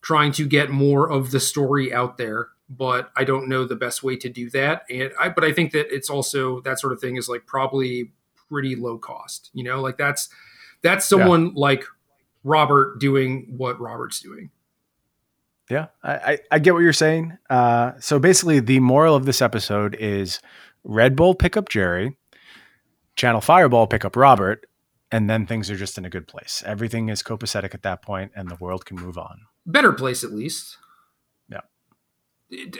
[0.02, 4.02] trying to get more of the story out there, but I don't know the best
[4.02, 4.86] way to do that.
[4.90, 8.14] And I but I think that it's also that sort of thing is like probably
[8.48, 9.50] pretty low cost.
[9.54, 10.30] You know, like that's
[10.82, 11.52] that's someone yeah.
[11.56, 11.84] like
[12.46, 14.50] Robert doing what Robert's doing.
[15.70, 17.38] Yeah, I, I, I get what you're saying.
[17.50, 20.40] Uh, so basically, the moral of this episode is
[20.84, 22.18] Red Bull pick up Gerry,
[23.16, 24.66] Channel Fireball pick up Robert,
[25.12, 26.64] and then things are just in a good place.
[26.66, 29.42] Everything is copacetic at that point, and the world can move on.
[29.66, 30.78] Better place, at least.
[31.50, 31.62] Yeah.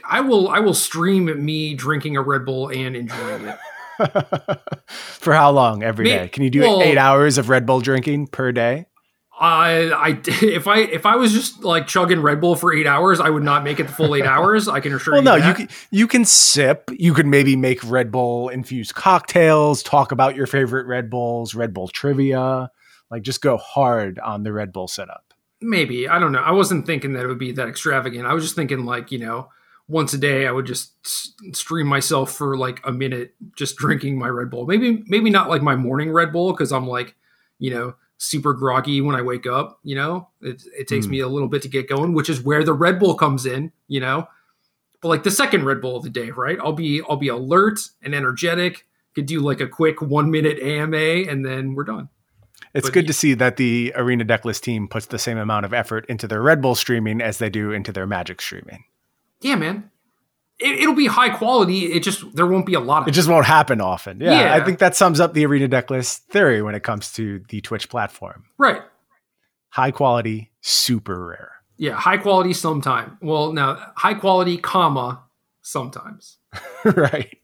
[0.04, 0.50] I will.
[0.50, 3.60] I will stream me drinking a Red Bull and enjoying it.
[4.90, 6.28] For how long every Maybe, day?
[6.30, 8.86] Can you do well, eight hours of Red Bull drinking per day?
[9.40, 13.22] I, I, if I, if I was just like chugging Red Bull for eight hours,
[13.22, 14.68] I would not make it the full eight hours.
[14.68, 15.30] I can assure well, you.
[15.30, 15.60] Well, no, that.
[15.60, 16.92] you can, you can sip.
[16.92, 19.82] You can maybe make Red Bull infused cocktails.
[19.82, 22.70] Talk about your favorite Red Bulls, Red Bull trivia.
[23.10, 25.34] Like, just go hard on the Red Bull setup.
[25.62, 26.40] Maybe I don't know.
[26.40, 28.26] I wasn't thinking that it would be that extravagant.
[28.26, 29.50] I was just thinking like you know,
[29.90, 30.94] once a day I would just
[31.54, 34.66] stream myself for like a minute, just drinking my Red Bull.
[34.66, 37.14] Maybe maybe not like my morning Red Bull because I'm like,
[37.58, 39.80] you know super groggy when I wake up.
[39.84, 41.12] You know, it, it takes mm.
[41.12, 43.72] me a little bit to get going, which is where the Red Bull comes in.
[43.88, 44.28] You know,
[45.02, 46.60] but like the second Red Bull of the day, right?
[46.62, 48.86] I'll be I'll be alert and energetic.
[49.16, 52.10] Could do like a quick one minute AMA, and then we're done.
[52.76, 55.74] It's but good to see that the Arena Decklist team puts the same amount of
[55.74, 58.84] effort into their Red Bull streaming as they do into their Magic streaming.
[59.42, 59.90] Yeah, man
[60.60, 61.86] it, will be high quality.
[61.86, 63.12] It just there won't be a lot of it.
[63.12, 64.20] just won't happen often.
[64.20, 67.44] Yeah, yeah, I think that sums up the Arena Decklist theory when it comes to
[67.50, 68.46] the Twitch platform.
[68.58, 68.82] Right.
[69.70, 71.52] High quality, super rare.
[71.78, 73.18] Yeah, high quality sometime.
[73.22, 75.24] Well, now high quality, comma
[75.62, 76.38] sometimes.
[76.84, 77.38] right.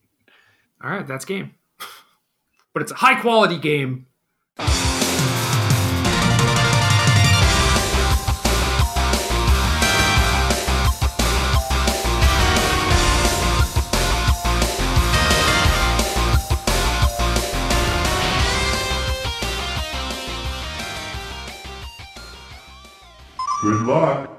[0.84, 1.54] All right, that's game.
[2.74, 4.08] but it's a high quality game.
[23.66, 24.35] Good luck.